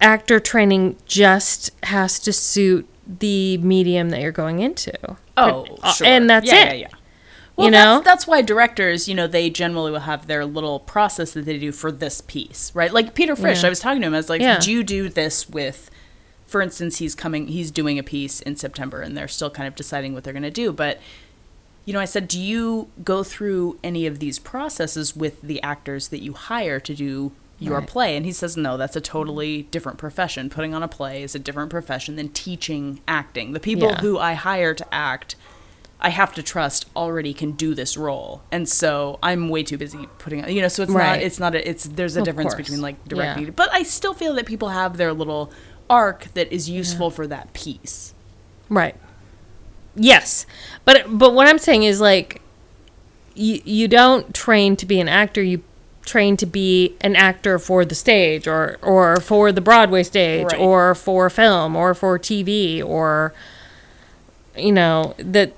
[0.00, 4.92] actor training just has to suit the medium that you're going into.
[5.36, 6.06] Oh, Uh, sure.
[6.06, 6.66] and that's yeah, it.
[6.66, 6.88] Yeah, yeah.
[7.56, 7.94] Well, you know?
[7.96, 11.58] that's, that's why directors, you know, they generally will have their little process that they
[11.58, 12.92] do for this piece, right?
[12.92, 13.66] Like Peter Frisch, Yeah.
[13.66, 14.14] I was talking to him.
[14.14, 14.58] I was like, Yeah.
[14.60, 15.90] "Do you do this with?"
[16.48, 17.46] For instance, he's coming.
[17.46, 20.42] He's doing a piece in September, and they're still kind of deciding what they're going
[20.42, 20.72] to do.
[20.72, 20.98] But
[21.84, 26.08] you know, I said, "Do you go through any of these processes with the actors
[26.08, 27.88] that you hire to do?" Your Right.
[27.88, 30.48] play, and he says, no, that's a totally different profession.
[30.48, 33.52] Putting on a play is a different profession than teaching acting.
[33.52, 33.96] The people Yeah.
[34.00, 35.34] who I hire to act
[36.00, 40.06] I have to trust already can do this role, and so I'm way too busy
[40.18, 40.48] putting.
[40.48, 41.18] You know, so it's not.
[41.18, 41.56] It's not.
[41.56, 42.66] A, it's there's a Of difference course.
[42.68, 43.08] between like Yeah.
[43.08, 45.50] directing, but I still feel that people have their little
[45.90, 48.14] arc that is useful for that piece.
[48.68, 48.94] Right.
[49.94, 50.46] Yes,
[50.84, 52.40] but but what I'm saying is like,
[53.34, 55.42] you you don't train to be an actor.
[55.42, 55.62] You
[56.02, 60.60] train to be an actor for the stage, or or for the Broadway stage, Right.
[60.60, 63.32] or for film, or for TV, or
[64.56, 65.52] you know that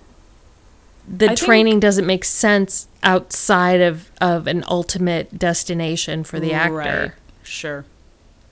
[1.06, 6.52] the I think- training doesn't make sense outside of of an ultimate destination for the
[6.54, 6.72] actor.
[6.74, 7.12] Right.
[7.42, 7.84] Sure.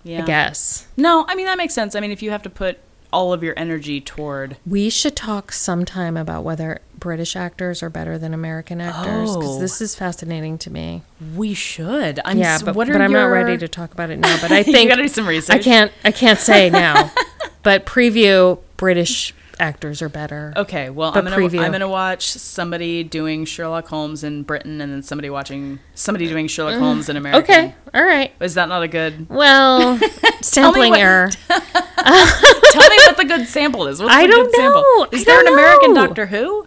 [0.09, 0.23] Yeah.
[0.23, 0.87] I guess.
[0.97, 1.95] No, I mean that makes sense.
[1.95, 2.79] I mean if you have to put
[3.13, 8.19] all of your energy toward We should talk sometime about whether British actors are better
[8.19, 9.61] than American actors because Oh.
[9.61, 11.03] this is fascinating to me.
[11.35, 12.21] we should.
[12.25, 14.39] I'm yeah, but, what are but I'm not ready to talk about it now.
[14.41, 15.57] But I think You gotta do some research.
[15.57, 15.93] I can't.
[16.05, 17.11] I can't say now.
[17.63, 20.53] but preview British actors are better.
[20.57, 21.61] Okay, well, I'm gonna preview.
[21.61, 26.47] I'm gonna watch somebody doing Sherlock Holmes in Britain, and then somebody watching somebody doing
[26.47, 27.39] Sherlock Holmes in America.
[27.43, 27.75] Okay.
[27.95, 28.33] All right.
[28.41, 29.29] is that not a good?
[29.29, 29.99] Well,
[30.43, 31.31] sampling what- error.
[31.49, 34.01] Tell me what the good sample is.
[34.01, 34.83] What's I the don't good sample?
[34.83, 35.07] know.
[35.13, 36.07] Is I there an American know.
[36.07, 36.67] Doctor Who?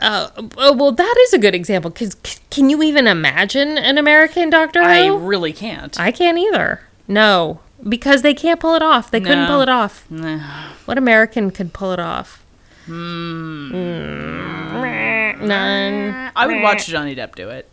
[0.00, 2.16] Uh, oh, well, that is a good example because
[2.48, 4.88] can you even imagine an American Doctor Who?
[4.88, 5.98] I really can't.
[6.00, 6.80] I can't either.
[7.06, 9.10] No, because they can't pull it off.
[9.10, 10.06] They couldn't pull it off.
[10.86, 12.44] What American could pull it off?
[12.86, 13.72] Hmm.
[13.72, 15.40] Mm.
[15.42, 16.32] None.
[16.34, 17.68] I would watch Johnny Depp do it.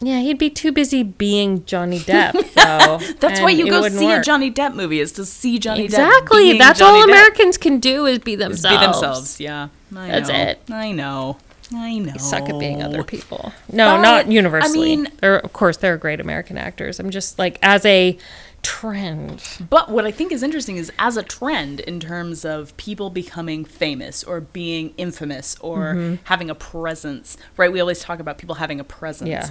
[0.00, 2.98] Yeah, he'd be too busy being Johnny Depp, though.
[3.20, 4.22] That's why you go see a.
[4.22, 5.84] Johnny Depp movie is to see Johnny Depp.
[5.84, 6.58] Exactly.
[6.58, 7.10] That's Johnny all Depp.
[7.10, 8.78] Americans can do is be Is themselves.
[8.80, 9.40] Be themselves.
[9.40, 9.68] Yeah.
[9.94, 10.34] I That's know.
[10.34, 10.60] it.
[10.70, 11.36] I know.
[11.74, 12.14] I know.
[12.16, 13.52] Suck at being other people.
[13.72, 14.96] No, But, not I universally.
[14.96, 16.98] mean- there, of course, there are great American actors.
[16.98, 18.18] I'm just like as a
[18.62, 19.42] trend.
[19.68, 23.64] But what I think is interesting is as a trend in terms of people becoming
[23.64, 26.14] famous or being infamous or Mm-hmm.
[26.24, 27.72] having a presence, right?
[27.72, 29.28] We always talk about people having a presence.
[29.30, 29.50] Yeah.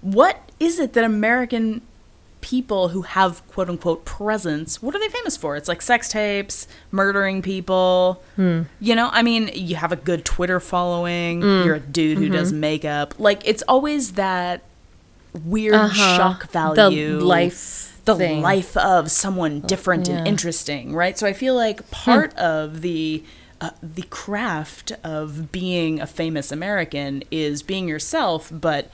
[0.00, 1.82] What is it that American
[2.40, 5.56] people who have quote unquote presence, what are they famous for?
[5.56, 8.22] It's like sex tapes, murdering people.
[8.36, 8.62] Hmm.
[8.80, 11.64] You know, I mean, you have a good Twitter following, Mm.
[11.64, 13.14] you're a dude who does makeup.
[13.18, 14.62] Like it's always that
[15.44, 15.84] weird Mm-hmm.
[16.00, 16.16] Uh-huh.
[16.16, 17.87] shock value The life.
[18.14, 18.42] The thing.
[18.42, 20.18] life of someone different Yeah.
[20.18, 21.18] and interesting, right?
[21.18, 23.22] So I feel like part of the
[23.60, 28.88] uh, the craft of being a famous American is being yourself, but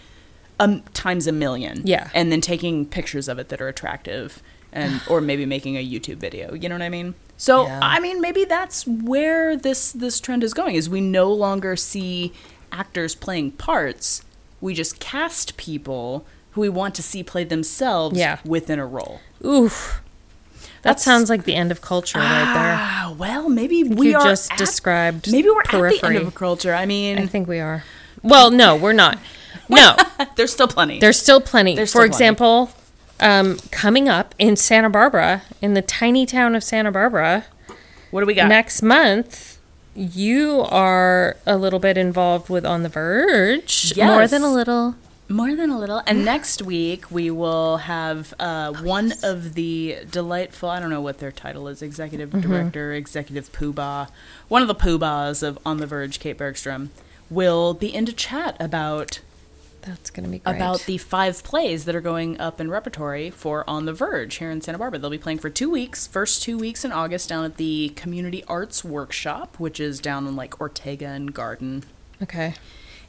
[0.59, 1.83] um, times a million.
[1.85, 2.09] Yeah.
[2.15, 4.43] and then taking pictures of it that are attractive,
[4.73, 6.55] and or maybe making a YouTube video.
[6.55, 7.15] You know what I mean?
[7.37, 7.81] So Yeah.
[7.83, 10.77] I mean, maybe that's where this this trend is going.
[10.77, 12.33] Is we no longer see
[12.73, 14.23] actors playing parts.
[14.61, 16.25] We just cast people
[16.55, 18.39] who we want to see play themselves Yeah.
[18.45, 19.21] within a role.
[19.45, 20.01] Oof.
[20.83, 22.77] That That's- sounds like the end of culture right there.
[22.79, 26.35] Ah, well, maybe we you are just at- described Maybe we're at the end of
[26.35, 26.75] culture.
[26.75, 27.85] I mean, I think we are.
[28.23, 29.19] Well, no, we're not.
[29.69, 29.97] No,
[30.37, 30.99] there's still plenty.
[30.99, 31.75] there's still plenty.
[31.75, 32.15] There's For still plenty.
[32.15, 32.71] example,
[33.19, 37.47] um, coming up in Santa Barbara, in the tiny town of Santa Barbara,
[38.11, 38.49] what do we got?
[38.49, 39.59] next month,
[39.95, 43.95] you are a little bit involved with On the Verge.
[43.97, 44.97] More than a little.
[45.29, 46.03] More than a little.
[46.07, 50.69] And next week we will have uh, one of the delightful.
[50.69, 51.81] I don't know what their title is.
[51.83, 52.51] Executive Mm-hmm.
[52.51, 54.11] director, executive poobah.
[54.49, 56.91] One of the poobahs of On the Verge, Kate Bergstrom,
[57.31, 59.21] will be in to chat about
[59.81, 60.57] That's going to be great.
[60.57, 64.51] about the five plays that are going up in repertory for On the Verge here
[64.51, 64.99] in Santa Barbara.
[64.99, 68.45] They'll be playing for two weeks, first two weeks in August down at the Community
[68.47, 71.85] Arts Workshop, which is down in like Ortega and Garden.
[72.23, 72.55] Okay.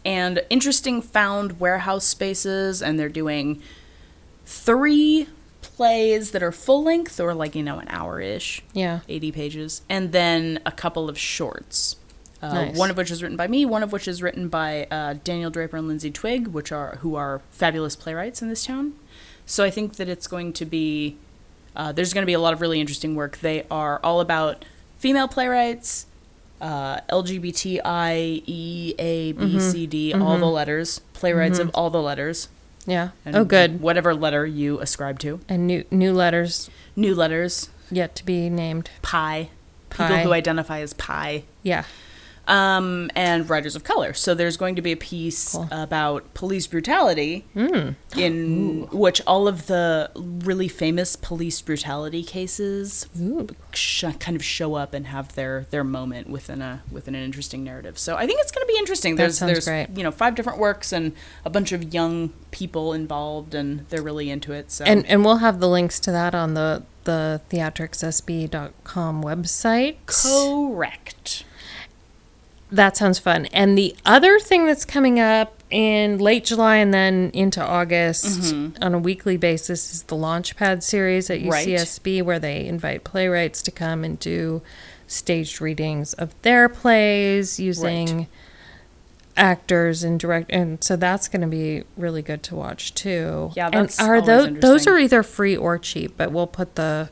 [0.06, 3.62] And interesting found warehouse spaces, and they're doing
[4.46, 5.28] three
[5.62, 8.64] plays that are full length or like, you know, an hour ish.
[8.74, 9.00] Yeah.
[9.10, 11.96] 80 pages, and then a couple of shorts.
[12.42, 12.78] Uh, Nice.
[12.78, 15.50] One of which is written by me, one of which is written by uh, Daniel
[15.50, 18.94] Draper and Lindsay Twig, which are who are fabulous playwrights in this town.
[19.48, 21.18] So I think that it's going to be
[21.76, 23.40] uh, there's going to be a lot of really interesting work.
[23.40, 24.64] They are all about
[24.98, 26.06] female playwrights,
[26.62, 30.22] uh, LGBTI, E, A, B, C, D, mm-hmm.
[30.22, 30.54] all the mm-hmm.
[30.54, 31.76] letters, playwrights of mm-hmm.
[31.76, 32.48] all the letters.
[32.88, 33.10] Yeah.
[33.26, 33.82] and oh, good.
[33.82, 35.40] Whatever letter you ascribe to.
[35.50, 38.90] And new new letters New letters, yet to be named.
[39.02, 39.50] pi,
[39.90, 41.44] people who identify as pi.
[41.62, 41.84] Yeah.
[42.48, 44.14] Um, and writers of color.
[44.14, 47.92] So there's going to be a piece about police brutality, Hmm.
[48.16, 53.08] in which all of the really famous police brutality cases
[53.74, 57.64] sh- kind of show up and have their their moment within a within an interesting
[57.64, 57.98] narrative.
[57.98, 59.16] So I think it's going to be interesting.
[59.16, 59.88] That There's there's great.
[59.98, 64.30] you know five different works and a bunch of young people involved, and they're really
[64.30, 64.72] into it.
[64.72, 69.98] So And and we'll have the links to that on the the theatricssb.com website.
[70.06, 71.44] correct.
[72.72, 73.46] That sounds fun.
[73.48, 78.94] And the other thing that's coming up in late July and then into August on
[78.94, 81.68] a weekly basis is the Launchpad series at Right.
[81.68, 84.62] UCSB, where they invite playwrights to come and do
[85.08, 88.28] staged readings of their plays using
[89.38, 90.52] actors and direct.
[90.52, 93.52] And so that's going to be really good to watch too.
[93.56, 97.10] Yeah, and are those those are either free or cheap, but we'll put the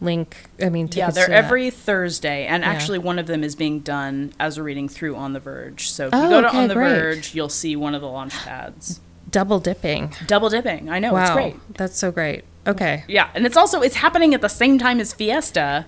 [0.00, 0.36] link.
[0.62, 1.44] I mean, Yeah, they're to that.
[1.44, 2.70] every Thursday, and Yeah.
[2.70, 5.90] actually one of them is being done as a reading through On the Verge.
[5.90, 6.88] So if you Oh, go to okay, On the great.
[6.94, 9.00] Verge, you'll see one of the launch pads.
[9.30, 10.12] double dipping.
[10.26, 10.90] Double dipping.
[10.90, 11.74] I know wow, it's great.
[11.76, 12.44] that's so great.
[12.66, 13.04] Okay.
[13.08, 15.86] Yeah, and it's also it's happening at the same time as Fiesta.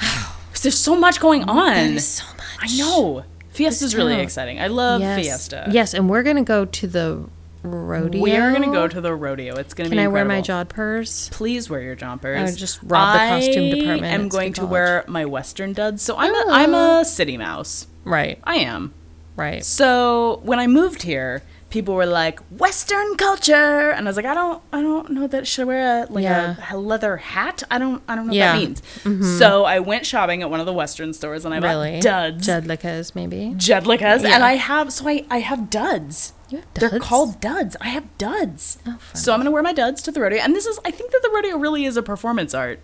[0.62, 1.98] There's so much going oh, on.
[2.00, 2.44] so much.
[2.60, 3.24] I know.
[3.50, 4.60] Fiesta is really exciting.
[4.60, 5.20] I love yes.
[5.20, 5.68] Fiesta.
[5.70, 7.28] Yes, and we're gonna go to the
[7.66, 8.22] rodeo.
[8.22, 9.54] We are going to go to the rodeo.
[9.56, 11.30] It's going to Can be Can I wear my jodhpurs?
[11.30, 12.38] Please wear your jumpers.
[12.38, 14.70] I would just rob the costume department I'm going to College.
[14.72, 16.02] wear my Western duds.
[16.02, 16.50] So I'm a, oh.
[16.52, 17.86] I'm a city mouse.
[18.04, 18.94] Right, I am.
[19.36, 19.64] right.
[19.64, 24.32] So when I moved here, people were like Western culture, and I was like, I
[24.34, 26.54] don't, I don't know that should I wear a like Yeah.
[26.70, 27.64] a, a leather hat.
[27.70, 28.52] I don't, I don't know Yeah.
[28.54, 28.82] what that means.
[29.02, 29.38] Mm-hmm.
[29.38, 32.46] So I went shopping at one of the Western stores, and I Really, bought duds,
[32.46, 33.54] Jedlicka's, maybe.
[33.56, 34.34] jedlicka's, Yeah.
[34.36, 36.32] and I have so I I have duds.
[36.48, 37.76] You have They're called duds.
[37.80, 38.78] I have duds.
[38.86, 41.10] Oh, so I'm gonna wear my duds to the rodeo, and this is I think
[41.12, 42.80] that the rodeo really is a performance art.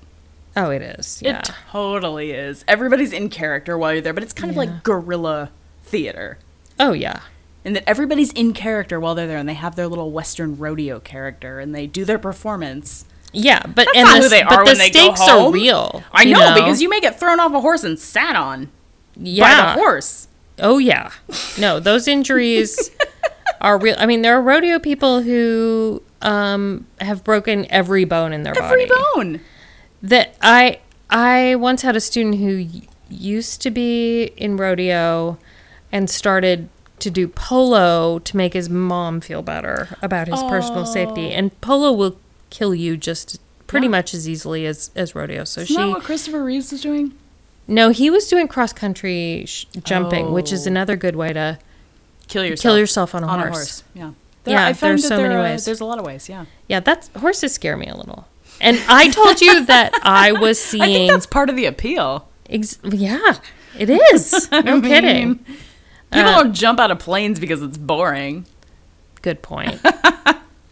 [0.57, 1.21] Oh, it is.
[1.23, 1.39] Yeah.
[1.39, 2.65] It totally is.
[2.69, 5.51] Everybody's in character while you're there, but it's kind of like guerrilla
[5.85, 6.39] theater.
[6.79, 7.21] oh, yeah.
[7.65, 10.99] and that everybody's in character while they're there and they have their little western rodeo
[11.01, 14.53] character and they do their performance Yeah, but That's and not the, who they but
[14.53, 15.47] are the when they go stakes home.
[15.49, 16.03] are real.
[16.13, 18.71] i you know, because you may get thrown off a horse and sat on
[19.17, 19.67] yeah.
[19.67, 21.11] by the horse Oh yeah.
[21.59, 22.91] No, those injuries
[23.63, 23.97] are real.
[23.99, 28.87] I mean, there are rodeo people who um, have broken every bone in their every
[28.87, 28.91] body.
[29.17, 29.41] Every bone
[30.03, 35.39] That I I once had a student who y- used to be in rodeo
[35.91, 36.69] and started
[37.01, 41.31] to do polo to make his mom feel better about his personal safety.
[41.33, 42.17] And polo will
[42.51, 43.91] kill you just pretty Yeah.
[43.93, 45.45] much as easily as as rodeo.
[45.45, 47.13] So isn't she that what christopher reeves was doing
[47.69, 50.71] no, he was doing cross country sh- jumping, which is Oh.
[50.71, 51.59] another good way to
[52.33, 53.51] kill yourself kill yourself on a on horse.
[53.51, 54.11] a horse yeah
[54.47, 55.65] Yeah, I there's so many are- ways.
[55.65, 58.27] there's a lot of ways yeah Yeah, that's horses scare me a little.
[58.61, 60.83] And I told you that I was seeing.
[60.87, 63.35] i think that's part of the appeal Ex- yeah,
[63.79, 64.49] it is.
[64.53, 65.35] No mean, kidding.
[66.13, 68.47] people Uh, don't jump out of planes because it's boring
[69.23, 69.81] Good point.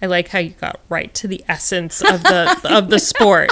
[0.03, 3.51] I like how you got right to the essence of the of the sport,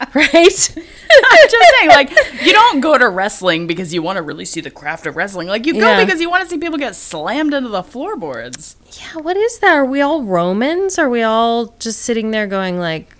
[0.14, 0.76] right?
[0.76, 2.10] I'm just saying, like,
[2.42, 5.48] you don't go to wrestling because you want to really see the craft of wrestling.
[5.48, 6.04] Like, you go Yeah.
[6.04, 8.76] because you want to see people get slammed into the floorboards.
[8.92, 9.74] Yeah, what is that?
[9.74, 10.98] Are we all Romans?
[10.98, 13.14] Are we all just sitting there going like,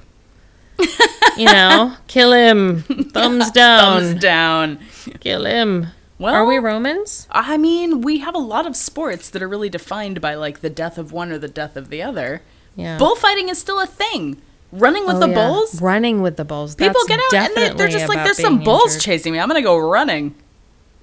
[1.37, 4.79] you know, kill him, thumbs down, Thumbs down.
[5.21, 5.89] kill him?
[6.19, 7.27] Well, Are we Romans?
[7.31, 10.71] I mean, we have a lot of sports that are really defined by like the
[10.71, 12.43] death of one or the death of the other.
[12.77, 12.99] Yeah.
[12.99, 14.41] Bullfighting is still a thing.
[14.73, 15.35] Running with Oh, the yeah.
[15.35, 16.75] bulls, running with the bulls.
[16.77, 19.03] people That's get out and they, they're just like, "There's some being bulls injured.
[19.03, 19.41] chasing me.
[19.41, 20.35] I'm gonna go running."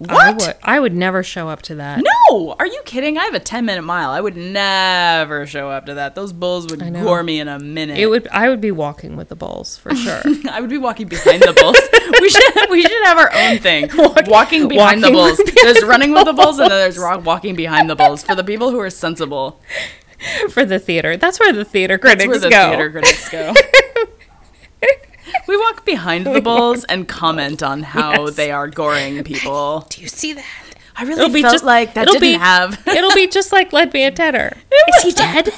[0.07, 0.41] I What?
[0.45, 2.03] would, I would never show up to that.
[2.29, 3.17] No, are you kidding?
[3.17, 4.11] I have a 10 minute mile.
[4.11, 6.13] I would never show up to that.
[6.13, 7.97] Those bulls would I gore me in a minute.
[7.97, 8.27] It would.
[8.27, 10.21] I would be walking with the bulls for sure.
[10.51, 11.77] I would be walking behind the bulls.
[12.21, 13.89] we should we should have our own thing.
[14.27, 15.37] walking behind the bulls.
[15.63, 18.43] There's the running with the bulls and then there's walking behind the bulls for the
[18.43, 19.59] people who are sensible.
[20.49, 21.17] for the theater.
[21.17, 22.69] That's where the theater That's critics where the go.
[22.69, 23.53] theater critics go.
[25.47, 28.35] we walk behind the bulls and comment on how Yes.
[28.35, 29.85] they are goring people.
[29.89, 30.45] Do you see that?
[30.95, 32.87] I really It'll be felt just like that it'll didn't be, have.
[32.87, 34.57] it'll be just like a Tedder.
[34.89, 35.49] Is he dead?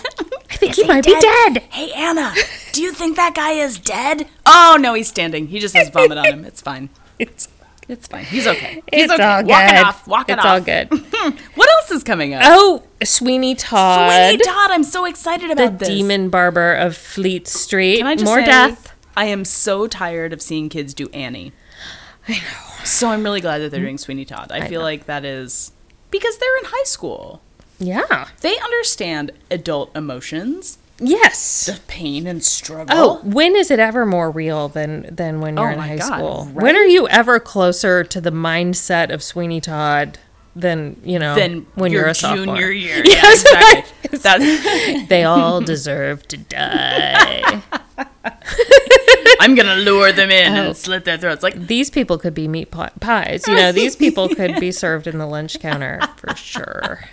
[0.51, 1.13] I think he might dead?
[1.53, 1.63] be dead.
[1.71, 2.33] Hey Anna,
[2.73, 4.27] do you think that guy is dead?
[4.45, 5.47] Oh no, he's standing.
[5.47, 6.43] He just has vomit on him.
[6.43, 6.89] It's fine.
[7.17, 7.47] It's
[7.89, 8.23] It's fine.
[8.23, 8.83] He's okay.
[8.93, 9.23] He's it's okay.
[9.23, 9.49] all good.
[9.49, 10.07] Walk it off.
[10.07, 10.45] Walk it it's off.
[10.45, 10.89] all good.
[11.55, 12.43] What else is coming up?
[12.45, 14.71] Oh, Sweeney Todd, Sweeney Todd.
[14.71, 15.89] I'm so excited the about this.
[15.89, 17.97] demon barber of Fleet Street.
[17.97, 18.95] Can I just More say, death.
[19.17, 21.51] I am so tired of seeing kids do Annie.
[22.27, 22.83] I know.
[22.85, 24.51] So I'm really glad that they're doing Sweeney Todd.
[24.51, 24.85] I, I feel know.
[24.85, 25.71] like that is
[26.11, 27.41] because they're in high school.
[27.79, 28.27] Yeah.
[28.41, 31.65] They understand adult emotions, Yes.
[31.67, 32.87] the pain and struggle.
[32.89, 36.05] Oh, when is it ever more real than than when you're Oh in high God,
[36.17, 36.45] school?
[36.53, 36.63] right?
[36.63, 40.17] When are you ever closer to the mindset of Sweeney Todd
[40.55, 42.57] than you know Then when your you're a sophomore.
[42.71, 42.71] year.
[42.71, 44.17] Yeah, Yeah, exactly.
[44.19, 47.61] That, they all deserve to die.
[49.41, 50.67] I'm gonna lure them in Oh.
[50.67, 51.43] and slit their throats.
[51.43, 53.47] Like These people could be meat pies.
[53.47, 57.05] You know, these people could be served in the lunch counter for sure.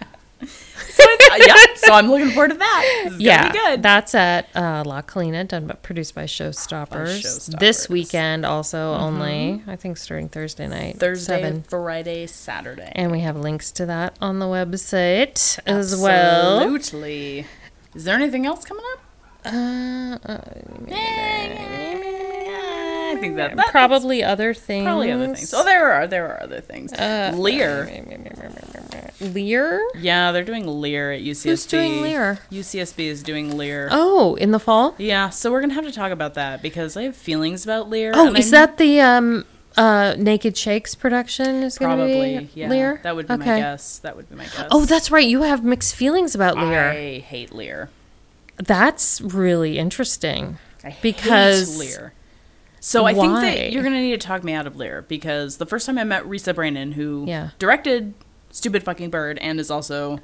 [0.96, 1.54] So yeah.
[1.76, 3.16] So I'm looking forward to that.
[3.18, 3.82] Yeah, be good.
[3.82, 7.20] that's at uh, La Colina, done but produced by Showstoppers.
[7.22, 7.58] Showstoppers.
[7.58, 11.62] This weekend, also only I think starting Thursday night, Thursday, seven.
[11.62, 12.90] Friday, Saturday.
[12.94, 16.74] and we have links to that on the website as well.
[16.74, 17.46] Absolutely.
[17.94, 19.00] Is there anything else coming up?
[19.46, 20.40] Uh, uh,
[23.16, 24.84] I think that, mm, that probably other things.
[24.84, 25.52] probably other things.
[25.54, 26.92] Oh, there are there are other things.
[26.92, 27.86] Uh, Lear.
[27.90, 28.32] Mm,
[29.20, 29.82] mm, Lear.
[29.98, 31.44] Yeah, they're doing Lear at UCSB.
[31.50, 32.38] Who's doing Lear?
[32.50, 33.88] UCSB is doing Lear.
[33.90, 34.94] Oh, in the fall.
[34.98, 38.12] Yeah, so we're gonna have to talk about that because I have feelings about Lear.
[38.14, 39.44] Oh, is I- that the um
[39.76, 41.62] uh Naked Shakes production?
[41.62, 42.68] Is going to probably be yeah?
[42.68, 43.00] Lear?
[43.02, 43.98] That would be my guess.
[43.98, 44.68] That would be my guess.
[44.70, 45.26] Oh, that's right.
[45.26, 46.90] You have mixed feelings about Lear.
[46.90, 47.90] I hate Lear.
[48.58, 50.58] That's really interesting.
[50.84, 52.12] I Because- hate Lear.
[52.86, 55.66] So I think that you're gonna need to talk me out of Lear because the
[55.66, 57.50] first time I met Risa Brainin, who Yeah.
[57.58, 58.14] directed
[58.52, 60.20] Stupid Fucking Bird and is also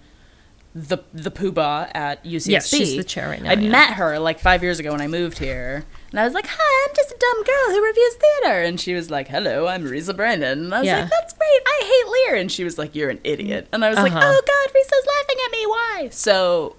[0.72, 2.52] the the poobah at UCSB.
[2.52, 3.68] Yes, she's the chair right now, I yeah.
[3.68, 6.88] met her like five years ago when I moved here, and I was like, "Hi,
[6.88, 10.14] I'm just a dumb girl who reviews theater," and she was like, "Hello, I'm Risa
[10.14, 11.00] Brainin," and I was Yeah.
[11.00, 11.62] like, "That's great.
[11.66, 14.22] I hate Lear," and she was like, "You're an idiot," and I was like, Uh-huh.
[14.24, 15.66] "Oh God, Risa's laughing at me.
[15.66, 16.76] Why?" So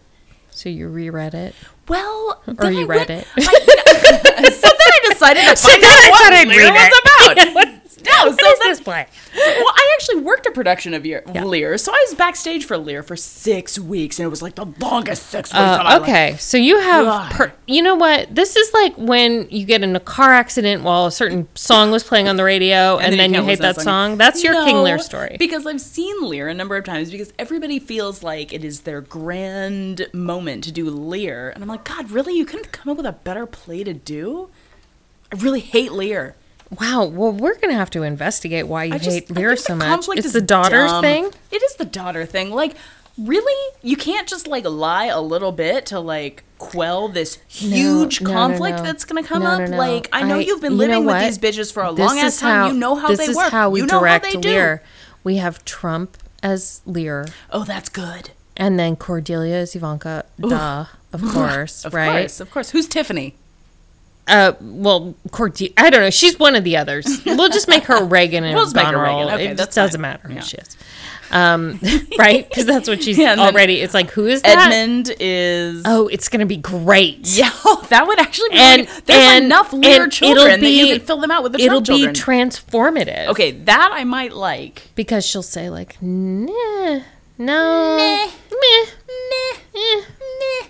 [0.49, 1.53] So you reread it.
[1.88, 3.27] Well, Or you I read went- it.
[3.38, 7.38] I- so then I decided to find then out I what thought I'd read was
[7.38, 7.53] it.
[7.65, 7.72] about.
[8.06, 9.08] No, so then- this play?
[9.36, 13.04] well, I actually worked a production of Year, Lear, so I was backstage for Lear
[13.04, 15.60] for six weeks, and it was like the longest six weeks.
[15.60, 16.01] of my Uh, life.
[16.01, 18.34] okay, so you have, per, you know what?
[18.34, 22.04] This is like when you get in a car accident while a certain song was
[22.04, 24.18] playing on the radio, and, then you can't hate that song.
[24.18, 25.36] That's your King Lear story.
[25.39, 29.01] Because I've seen Lear a number of times because everybody feels like it is their
[29.01, 31.49] grand moment to do Lear.
[31.49, 32.36] And I'm like, God, really?
[32.38, 34.49] You couldn't come up with a better play to do?
[35.32, 36.36] I really hate Lear.
[36.80, 37.05] Wow.
[37.05, 40.05] Well, we're gonna have to investigate why you I just hate think so much.
[40.09, 41.01] It's is the daughter dumb.
[41.03, 41.32] thing.
[41.51, 42.51] It is the daughter thing.
[42.51, 42.76] Like,
[43.17, 43.76] really?
[43.82, 48.34] You can't just like lie a little bit to like quell this huge no, no,
[48.36, 48.84] conflict no.
[48.84, 49.67] that's gonna come up.
[49.69, 52.17] Like, I know I- you've been you know living with these bitches for a long
[52.19, 52.55] ass time.
[52.61, 53.51] how- you know how this they is work.
[53.51, 54.49] how we you know direct how they do.
[54.49, 54.84] Lear.
[55.24, 58.32] We have Trump as Lear, Oh, that's good.
[58.57, 60.26] and then Cordelia is Ivanka.
[60.39, 62.21] Duh, of course, Of right?
[62.24, 62.71] course, of course.
[62.71, 63.36] Who's Tiffany?
[64.28, 65.74] Uh, well, Cordelia.
[65.78, 66.09] I don't know.
[66.09, 67.05] She's one of the others.
[67.26, 69.28] We'll just make her Regan and We'll just make her Regan.
[69.34, 70.39] Okay, it that's just doesn't matter who Yeah.
[70.41, 70.78] she is.
[71.32, 71.80] Um,
[72.19, 72.47] right?
[72.47, 73.82] Because that's what she's Yeah, already.
[73.82, 74.71] It's like who is that?
[74.71, 75.82] Edmund is.
[75.86, 77.19] Oh, it's gonna be great.
[77.36, 77.49] Yeah,
[77.89, 78.57] that would actually be.
[78.59, 81.32] And- like, there's and- enough Lear and children it'll that you be- can fill them
[81.32, 82.49] out with the It'll Trump be children.
[82.49, 83.28] transformative.
[83.30, 84.89] okay, that I might like.
[84.95, 87.01] Because she'll say like, nah,
[87.39, 90.01] no, meh, Nah, eh.
[90.61, 90.67] nah.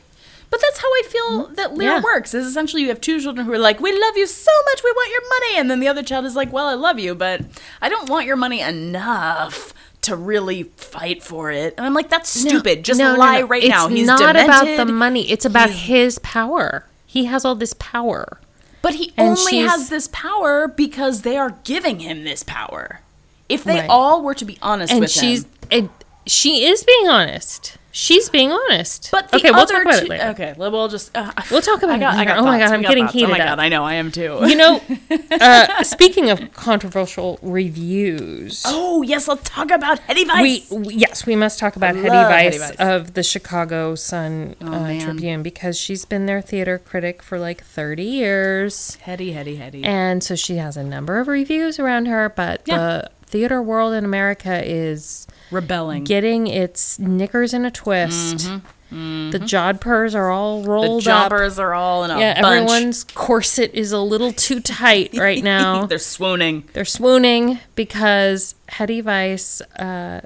[0.53, 1.53] But that's how I feel mm-hmm.
[1.55, 2.01] that Lear Yeah.
[2.03, 2.35] works.
[2.35, 4.91] Is essentially you have two children who are like, "We love you so much, we
[4.91, 7.41] want your money," and then the other child is like, "Well, I love you, but
[7.81, 9.73] I don't want your money enough."
[10.03, 12.83] To really fight for it, and I'm like, that's stupid.
[12.83, 13.47] Just No, no, lie no.
[13.47, 13.87] right it's now.
[13.87, 14.43] He's not demented.
[14.43, 15.31] about the money.
[15.31, 16.85] It's about He's- his power.
[17.07, 18.37] He has all this power.
[18.81, 22.99] But he And only she's- has this power because they are giving him this power.
[23.47, 23.89] If they Right.
[23.89, 25.89] all were to be honest and with she's him, it,
[26.27, 27.77] she is being honest.
[27.95, 29.09] She's being honest.
[29.11, 30.23] but the okay, other we'll talk about two, it later.
[30.29, 32.29] Okay, well, just uh, We'll talk about I it got, I later.
[32.31, 32.57] got Oh my.
[32.57, 33.15] God, I'm getting thoughts.
[33.15, 33.45] Oh heated my up.
[33.45, 34.39] god, I know I am too.
[34.47, 34.81] You know,
[35.39, 40.71] uh, speaking of controversial reviews, oh yes, let's talk about Hedy Weiss.
[40.71, 42.75] we, we- yes, we must talk about Hedy love Weiss, Hedy Weiss.
[42.79, 45.01] Oh, of the Chicago Sun uh, man.
[45.01, 48.97] Tribune because she's been their theater critic for like 30 years.
[49.05, 49.85] Hedy, Hedy, Hedy.
[49.85, 52.77] And so she has a number of reviews around her, but Yeah.
[52.77, 56.03] the theater world in America is Rebelling.
[56.03, 58.49] getting its knickers in a twist.
[58.91, 61.31] The jodhpurs are all the rolled up.
[61.31, 62.69] are all in a Yeah, bunch.
[62.69, 65.87] everyone's corset is a little too tight right now.
[65.87, 66.69] They're swooning.
[66.73, 70.21] They're swooning because Hedy Weiss uh,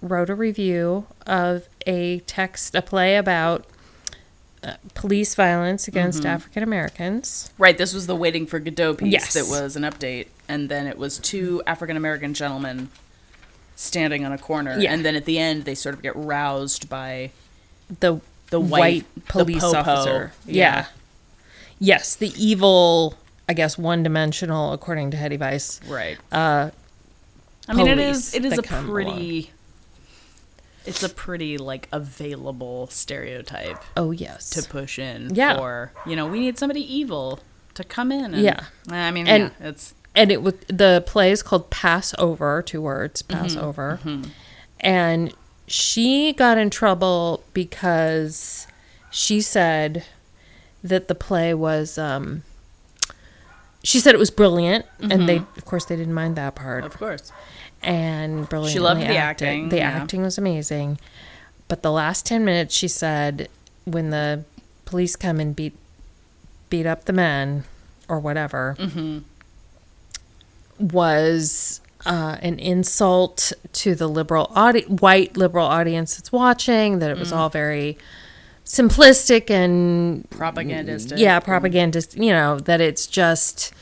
[0.00, 3.66] wrote a review of a text, a play about
[4.62, 6.28] uh, police violence against Mm-hmm.
[6.28, 7.50] African Americans.
[7.58, 9.34] Right, this was the Waiting for Godot piece Yes.
[9.34, 12.90] that was an update, and then it was two African American gentlemen
[13.80, 14.92] standing on a corner, Yeah.
[14.92, 17.30] and then at the end they sort of get roused by
[18.00, 18.20] The
[18.50, 19.78] The white, white- police popo.
[19.78, 20.32] officer.
[20.46, 20.54] Yeah.
[20.54, 20.86] Yeah.
[21.78, 23.14] Yes, the evil,
[23.48, 25.80] I guess, one dimensional, according to Hedy Weiss.
[25.86, 26.18] right.
[26.32, 26.70] Uh,
[27.68, 29.52] I mean, it is it is a pretty.
[30.86, 34.48] It's a pretty like available stereotype oh, yes.
[34.50, 35.56] to push in Yeah.
[35.58, 37.40] for you know we need somebody evil
[37.74, 38.32] to come in.
[38.34, 38.64] And, Yeah.
[38.90, 42.80] I mean, And- yeah, it's and it was the play is called Pass Over, two
[42.82, 44.00] words, Mm-hmm, Pass Over.
[44.80, 45.32] And
[45.66, 48.66] she got in trouble because
[49.10, 50.04] she said
[50.82, 52.42] that the play was um
[53.82, 56.96] she said it was brilliant and they of course they didn't mind that part Of
[56.96, 57.32] course.
[57.82, 58.72] and brilliant.
[58.72, 59.90] She loved the acting, The yeah.
[59.90, 60.98] acting was amazing.
[61.68, 63.48] But the last 10 minutes she said
[63.84, 64.44] when the
[64.84, 65.76] police come and beat
[66.70, 67.64] beat up the men
[68.08, 69.18] or whatever Mm-hmm.
[70.80, 77.16] Was uh, an insult to the liberal audi- white liberal audience that's watching that it
[77.16, 77.20] Mm.
[77.20, 77.98] was all very
[78.64, 81.18] simplistic and Propagandistic.
[81.18, 83.72] yeah propagandist you know that it's just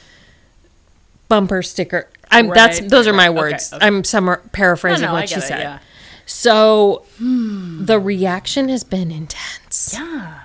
[1.29, 3.31] bumper sticker i'm that's those are my right.
[3.31, 3.85] Okay, words okay.
[3.87, 5.79] i'm somewhere paraphrasing No, no, what she it, said yeah.
[6.25, 10.41] so the reaction has been intense Yeah.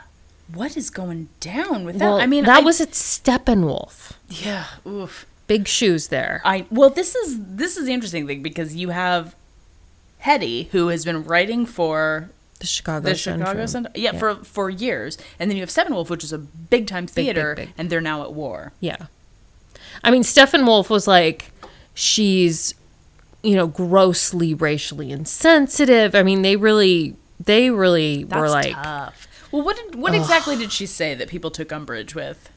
[0.54, 2.12] What is going down with that?
[2.20, 4.66] I mean, that I- was at steppenwolf yeah.
[4.86, 5.26] Oof.
[5.58, 9.36] Big shoes there I well, this is this is the interesting thing because you have
[10.24, 12.30] Hedy who has been writing for
[12.60, 13.16] the chicago the.
[13.16, 16.88] Chicago Center, yeah, for for years, and then you have Steppenwolf, which is a big
[16.88, 17.74] time big, theater, big.
[17.78, 18.72] and they're now at war.
[18.80, 19.08] Yeah.
[20.04, 21.52] I mean, Steppenwolf was like,
[21.94, 22.74] she's,
[23.44, 26.16] you know, grossly racially insensitive.
[26.16, 29.28] I mean, they really, they really That's were like, tough.
[29.52, 32.50] Well, what did, what exactly did she say that people took umbrage with?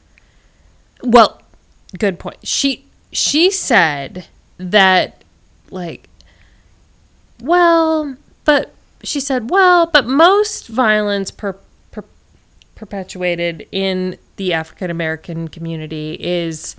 [1.03, 1.41] well,
[1.97, 2.37] good point.
[2.43, 2.84] She,
[3.15, 5.23] she said that,
[5.71, 6.09] like,
[7.41, 11.53] well, but she said, well, but most violence per,
[11.91, 12.03] per,
[12.75, 16.75] perpetuated in the African American community is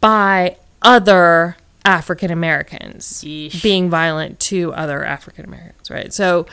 [0.00, 3.62] by other African Americans Yeesh.
[3.62, 6.12] being violent to other African Americans, right?
[6.12, 6.46] So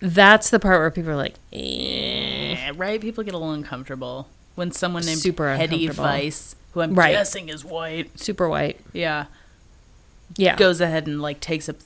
[0.00, 2.56] that's the part where people are like, eh.
[2.56, 2.98] Eh, right?
[2.98, 6.04] People get a little uncomfortable when someone named Super Hedy uncomfortable.
[6.72, 7.12] Who I'm Right.
[7.12, 8.80] guessing is white, super white.
[8.92, 9.26] yeah,
[10.36, 10.56] Yeah.
[10.56, 11.76] goes ahead and like takes up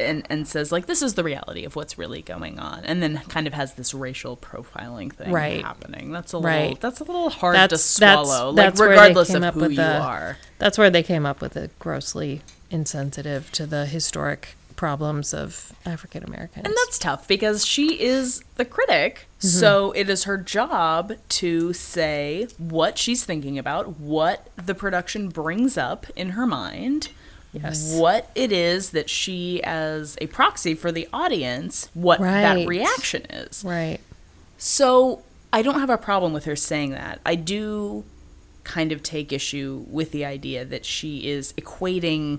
[0.00, 3.18] and and says like this is the reality of what's really going on, and then
[3.28, 5.62] kind of has this racial profiling thing Right.
[5.62, 6.10] happening.
[6.12, 6.80] That's a little Right.
[6.80, 8.52] that's a little hard That's- to that's- swallow.
[8.52, 10.38] that's like they regardless of who you the- are.
[10.58, 16.24] That's where they came up with the grossly insensitive to the historic problems of African
[16.24, 16.64] Americans.
[16.64, 19.26] And that's tough because she is the critic.
[19.40, 19.48] Mm-hmm.
[19.48, 25.76] So it is her job to say what she's thinking about, what the production brings
[25.76, 27.08] up in her mind,
[27.52, 27.94] Yes.
[27.94, 32.40] what it is that she, as a proxy for the audience, what Right.
[32.40, 33.62] that reaction is.
[33.62, 33.98] right.
[34.56, 35.20] So
[35.52, 37.20] I don't have a problem with her saying that.
[37.26, 38.04] I do
[38.64, 42.38] kind of take issue with the idea that she is equating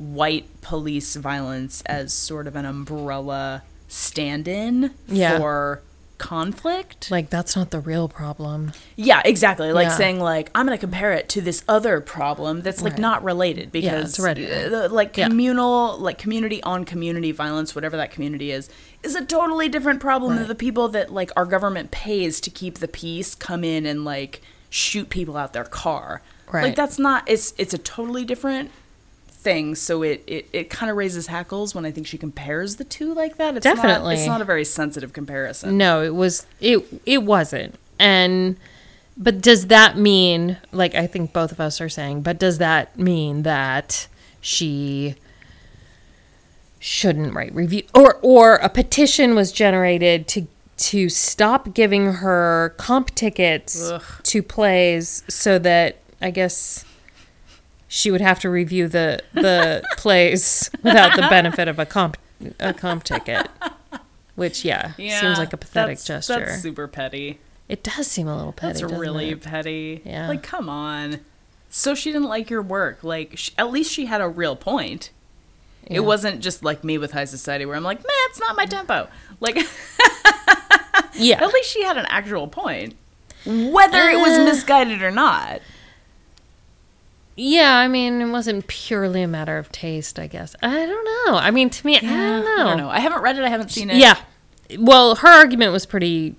[0.00, 5.36] white police violence as sort of an umbrella stand in Yeah.
[5.38, 5.82] for
[6.16, 7.10] conflict.
[7.10, 8.72] Like that's not the real problem.
[8.96, 9.72] yeah, exactly.
[9.72, 9.96] Like Yeah.
[9.96, 13.00] saying like I'm going to compare it to this other problem that's like Right.
[13.00, 15.28] not related because it's uh, the- like Yeah.
[15.28, 18.68] communal like community on community violence whatever that community is
[19.02, 22.78] is a totally different problem than the people that like our government pays to keep
[22.78, 26.20] the peace come in and like shoot people out their car.
[26.52, 26.64] Right.
[26.64, 28.70] Like that's not it's it's a totally different
[29.42, 32.84] thing so it it, it kind of raises hackles when i think she compares the
[32.84, 34.14] two like that it's not Definitely.
[34.16, 37.76] it's not a very sensitive comparison No, it was it it wasn't.
[37.98, 38.56] And
[39.16, 42.98] but does that mean like I think both of us are saying, but does that
[42.98, 44.08] mean that
[44.40, 45.14] she
[46.78, 50.46] shouldn't write review or or a petition was generated to
[50.78, 54.02] to stop giving her comp tickets Ugh.
[54.22, 56.84] to plays so that I guess
[57.92, 62.16] she would have to review the the plays without the benefit of a comp
[62.60, 63.48] a comp ticket.
[64.36, 66.46] Which yeah, seems like a pathetic that's, gesture.
[66.46, 67.40] That's super petty.
[67.68, 68.80] It does seem a little petty.
[68.80, 69.42] That's really it?
[69.42, 70.02] petty.
[70.04, 70.28] Yeah.
[70.28, 71.20] Like, come on.
[71.68, 73.04] So she didn't like your work.
[73.04, 75.10] Like, sh- at least she had a real point.
[75.88, 75.98] Yeah.
[75.98, 78.66] It wasn't just like me with High Society where I'm like, man, it's not my
[78.66, 79.08] tempo.
[79.40, 79.56] Like,
[81.14, 81.42] Yeah.
[81.44, 82.94] at least she had an actual point.
[83.44, 84.44] Whether it was Uh.
[84.44, 85.60] misguided or not.
[87.36, 90.54] Yeah, I mean, it wasn't purely a matter of taste, I guess.
[90.62, 91.36] I don't know.
[91.38, 92.56] I mean, to me, I don't know.
[92.62, 92.90] I don't know.
[92.90, 93.44] I haven't read it.
[93.44, 93.96] I haven't seen it.
[93.96, 94.18] Yeah.
[94.78, 96.36] Well, her argument was pretty,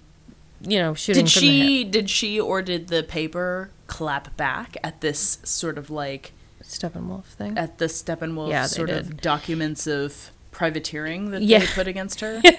[0.62, 1.68] you know, shooting Did from the hip.
[1.68, 6.34] she, did she or did the paper clap back at this sort of like,
[6.64, 7.58] Steppenwolf thing.
[7.58, 8.98] at the Steppenwolf Yeah, sort did.
[9.00, 11.60] of documents of privateering that Yeah.
[11.60, 12.42] they put against her?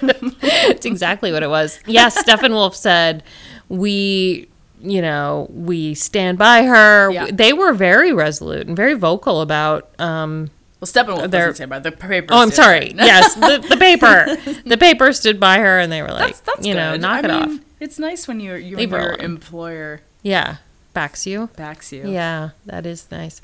[0.00, 1.80] That's exactly what it was.
[1.86, 3.22] Yes, Steppenwolf said,
[3.68, 4.48] we,
[4.80, 7.10] you know, we stand by her.
[7.10, 7.28] Yeah.
[7.32, 10.50] They were very resolute and very vocal about, um,
[10.80, 11.98] Well, Steppenwolf They're- doesn't about it.
[11.98, 12.28] the paper.
[12.34, 12.92] oh, I'm sorry.
[12.94, 14.36] yes, the, the paper.
[14.68, 17.28] The paper stood by her and they were like, that's that's you know, knock I
[17.28, 17.52] it off.
[17.80, 20.56] It's nice when your, your employer Yeah.
[20.94, 21.50] Backs you.
[21.56, 22.08] backs you.
[22.08, 23.40] Yeah, that is nice.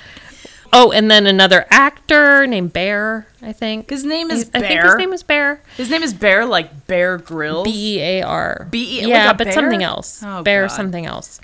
[0.74, 3.90] Oh, and then another actor named Bear, I think.
[3.90, 4.86] His name is I think Bear.
[4.86, 5.62] his name is Bear.
[5.76, 7.64] His name is Bear, like Bear Grylls.
[7.64, 8.68] B E A R.
[8.70, 9.52] B E- Yeah, but bear?
[9.52, 10.22] something else.
[10.24, 10.74] Oh, Bear God.
[10.74, 11.40] something else.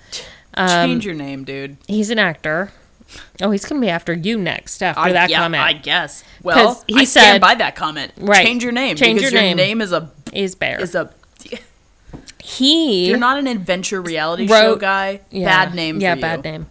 [0.57, 1.77] Change um, your name, dude.
[1.87, 2.73] He's an actor.
[3.41, 5.63] Oh, he's gonna be after you next after I, that yeah, comment.
[5.63, 6.25] I guess.
[6.43, 8.13] Well, he I stand said- by that comment.
[8.17, 8.45] Right.
[8.47, 8.97] Change your name.
[8.97, 9.57] Change because your your name.
[9.59, 10.81] name is a is Bear.
[10.81, 11.11] is a.
[12.43, 15.21] he You're not an adventure reality show guy.
[15.31, 15.45] Yeah.
[15.67, 16.01] Bad name.
[16.01, 16.67] Yeah, bad name.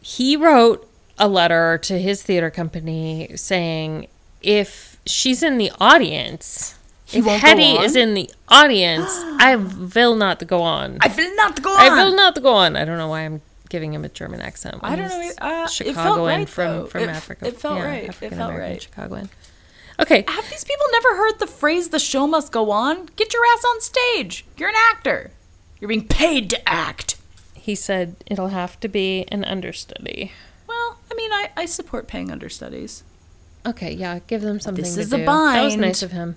[0.00, 0.87] He wrote
[1.18, 4.06] a letter to his theater company saying
[4.42, 6.74] if she's in the audience,
[7.12, 9.08] if Hedy is in the audience,
[9.40, 10.98] I will not go on.
[11.00, 11.80] I will not go on.
[11.80, 12.76] I will not go on.
[12.76, 14.76] I don't know why I'm giving him a German accent.
[14.82, 15.30] I don't know.
[15.40, 16.86] Uh, it Chicagoan felt right, from though.
[16.86, 17.46] from It- Africa.
[17.46, 18.02] It felt Yeah, right.
[18.04, 18.82] It African felt American right.
[18.82, 19.30] Chicagoan.
[20.00, 20.24] Okay.
[20.28, 23.08] Have these people never heard the phrase "the show must go on"?
[23.16, 24.44] Get your ass on stage.
[24.56, 25.32] You're an actor.
[25.80, 27.16] You're being paid to act.
[27.54, 30.32] He said it'll have to be an understudy.
[31.18, 33.02] Mean, I, I support paying understudies.
[33.66, 35.24] Okay, yeah, give them something This to is a do.
[35.26, 36.36] That was nice of him.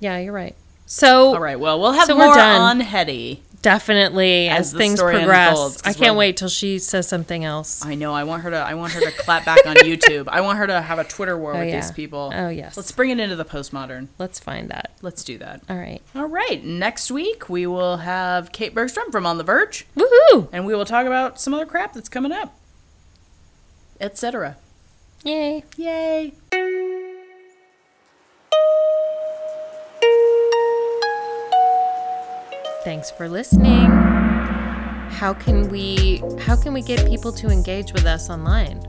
[0.00, 0.54] Yeah, you're right.
[0.84, 1.58] So All right.
[1.58, 2.60] Well, we'll have So more done.
[2.60, 3.38] on Hedy.
[3.62, 7.84] definitely As as, things progress, unfolds, I can't wait till she says something else.
[7.84, 8.12] I know.
[8.14, 8.56] I want her to.
[8.56, 10.28] I want her to clap back on YouTube.
[10.28, 11.80] I want her to have a Twitter war Oh, with yeah.
[11.80, 12.30] these people.
[12.34, 12.76] Oh, yes.
[12.76, 14.08] Let's bring it into the postmodern.
[14.18, 14.92] Let's find that.
[15.02, 15.62] Let's do that.
[15.68, 16.00] All right.
[16.14, 16.62] All right.
[16.64, 20.48] Next week we will have Kate Bergstrom from On the Verge, Woohoo!
[20.52, 22.54] and we will talk about some other crap that's coming up,
[24.00, 24.56] etc.
[25.24, 25.64] Yay.
[25.76, 26.32] Yay!
[32.84, 33.90] Thanks for listening.
[35.10, 38.80] How can we how can we get people to engage with us online?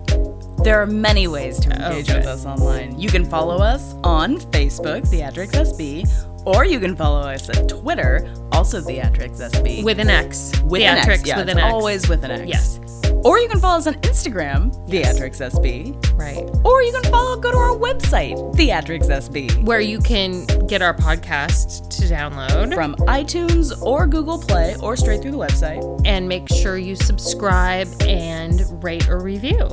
[0.64, 3.00] There are many ways to oh, engage with us online.
[3.00, 8.32] You can follow us on Facebook, Theatrics SB, or you can follow us at Twitter,
[8.52, 9.84] also Theatrics SB.
[9.84, 10.52] With an X.
[10.62, 11.08] with an X.
[11.08, 11.74] Theatrics Yeah, with an X.
[11.74, 12.48] always with an X.
[12.48, 12.80] Yes.
[13.23, 16.18] Or you can follow us on Instagram, Theatrics SB.
[16.18, 16.38] Right.
[16.65, 19.64] Or you can follow, go to our website, Theatrics SB.
[19.65, 25.22] Where you can get our podcast to download From iTunes or Google Play or straight
[25.22, 26.02] through the website.
[26.06, 29.68] and make sure you subscribe and rate or review.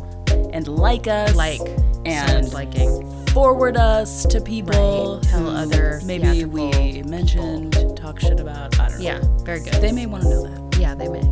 [0.53, 1.35] And like us.
[1.37, 1.61] Like
[2.07, 3.27] And liking.
[3.29, 5.17] forward us to people.
[5.17, 8.79] Right, tell who other Maybe we mentioned, talk shit about.
[8.81, 9.05] I don't know.
[9.05, 9.75] Yeah, very good.
[9.75, 10.79] They may want to know that.
[10.81, 11.23] yeah, they may.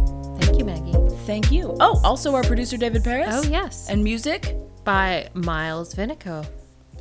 [0.41, 0.93] Thank you, Maggie.
[1.25, 1.77] Thank you.
[1.79, 3.29] Oh, also our producer David Paris.
[3.31, 3.89] Oh yes.
[3.89, 4.57] And music.
[4.85, 6.45] By Miles Vinico.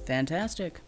[0.06, 0.82] Fantastic.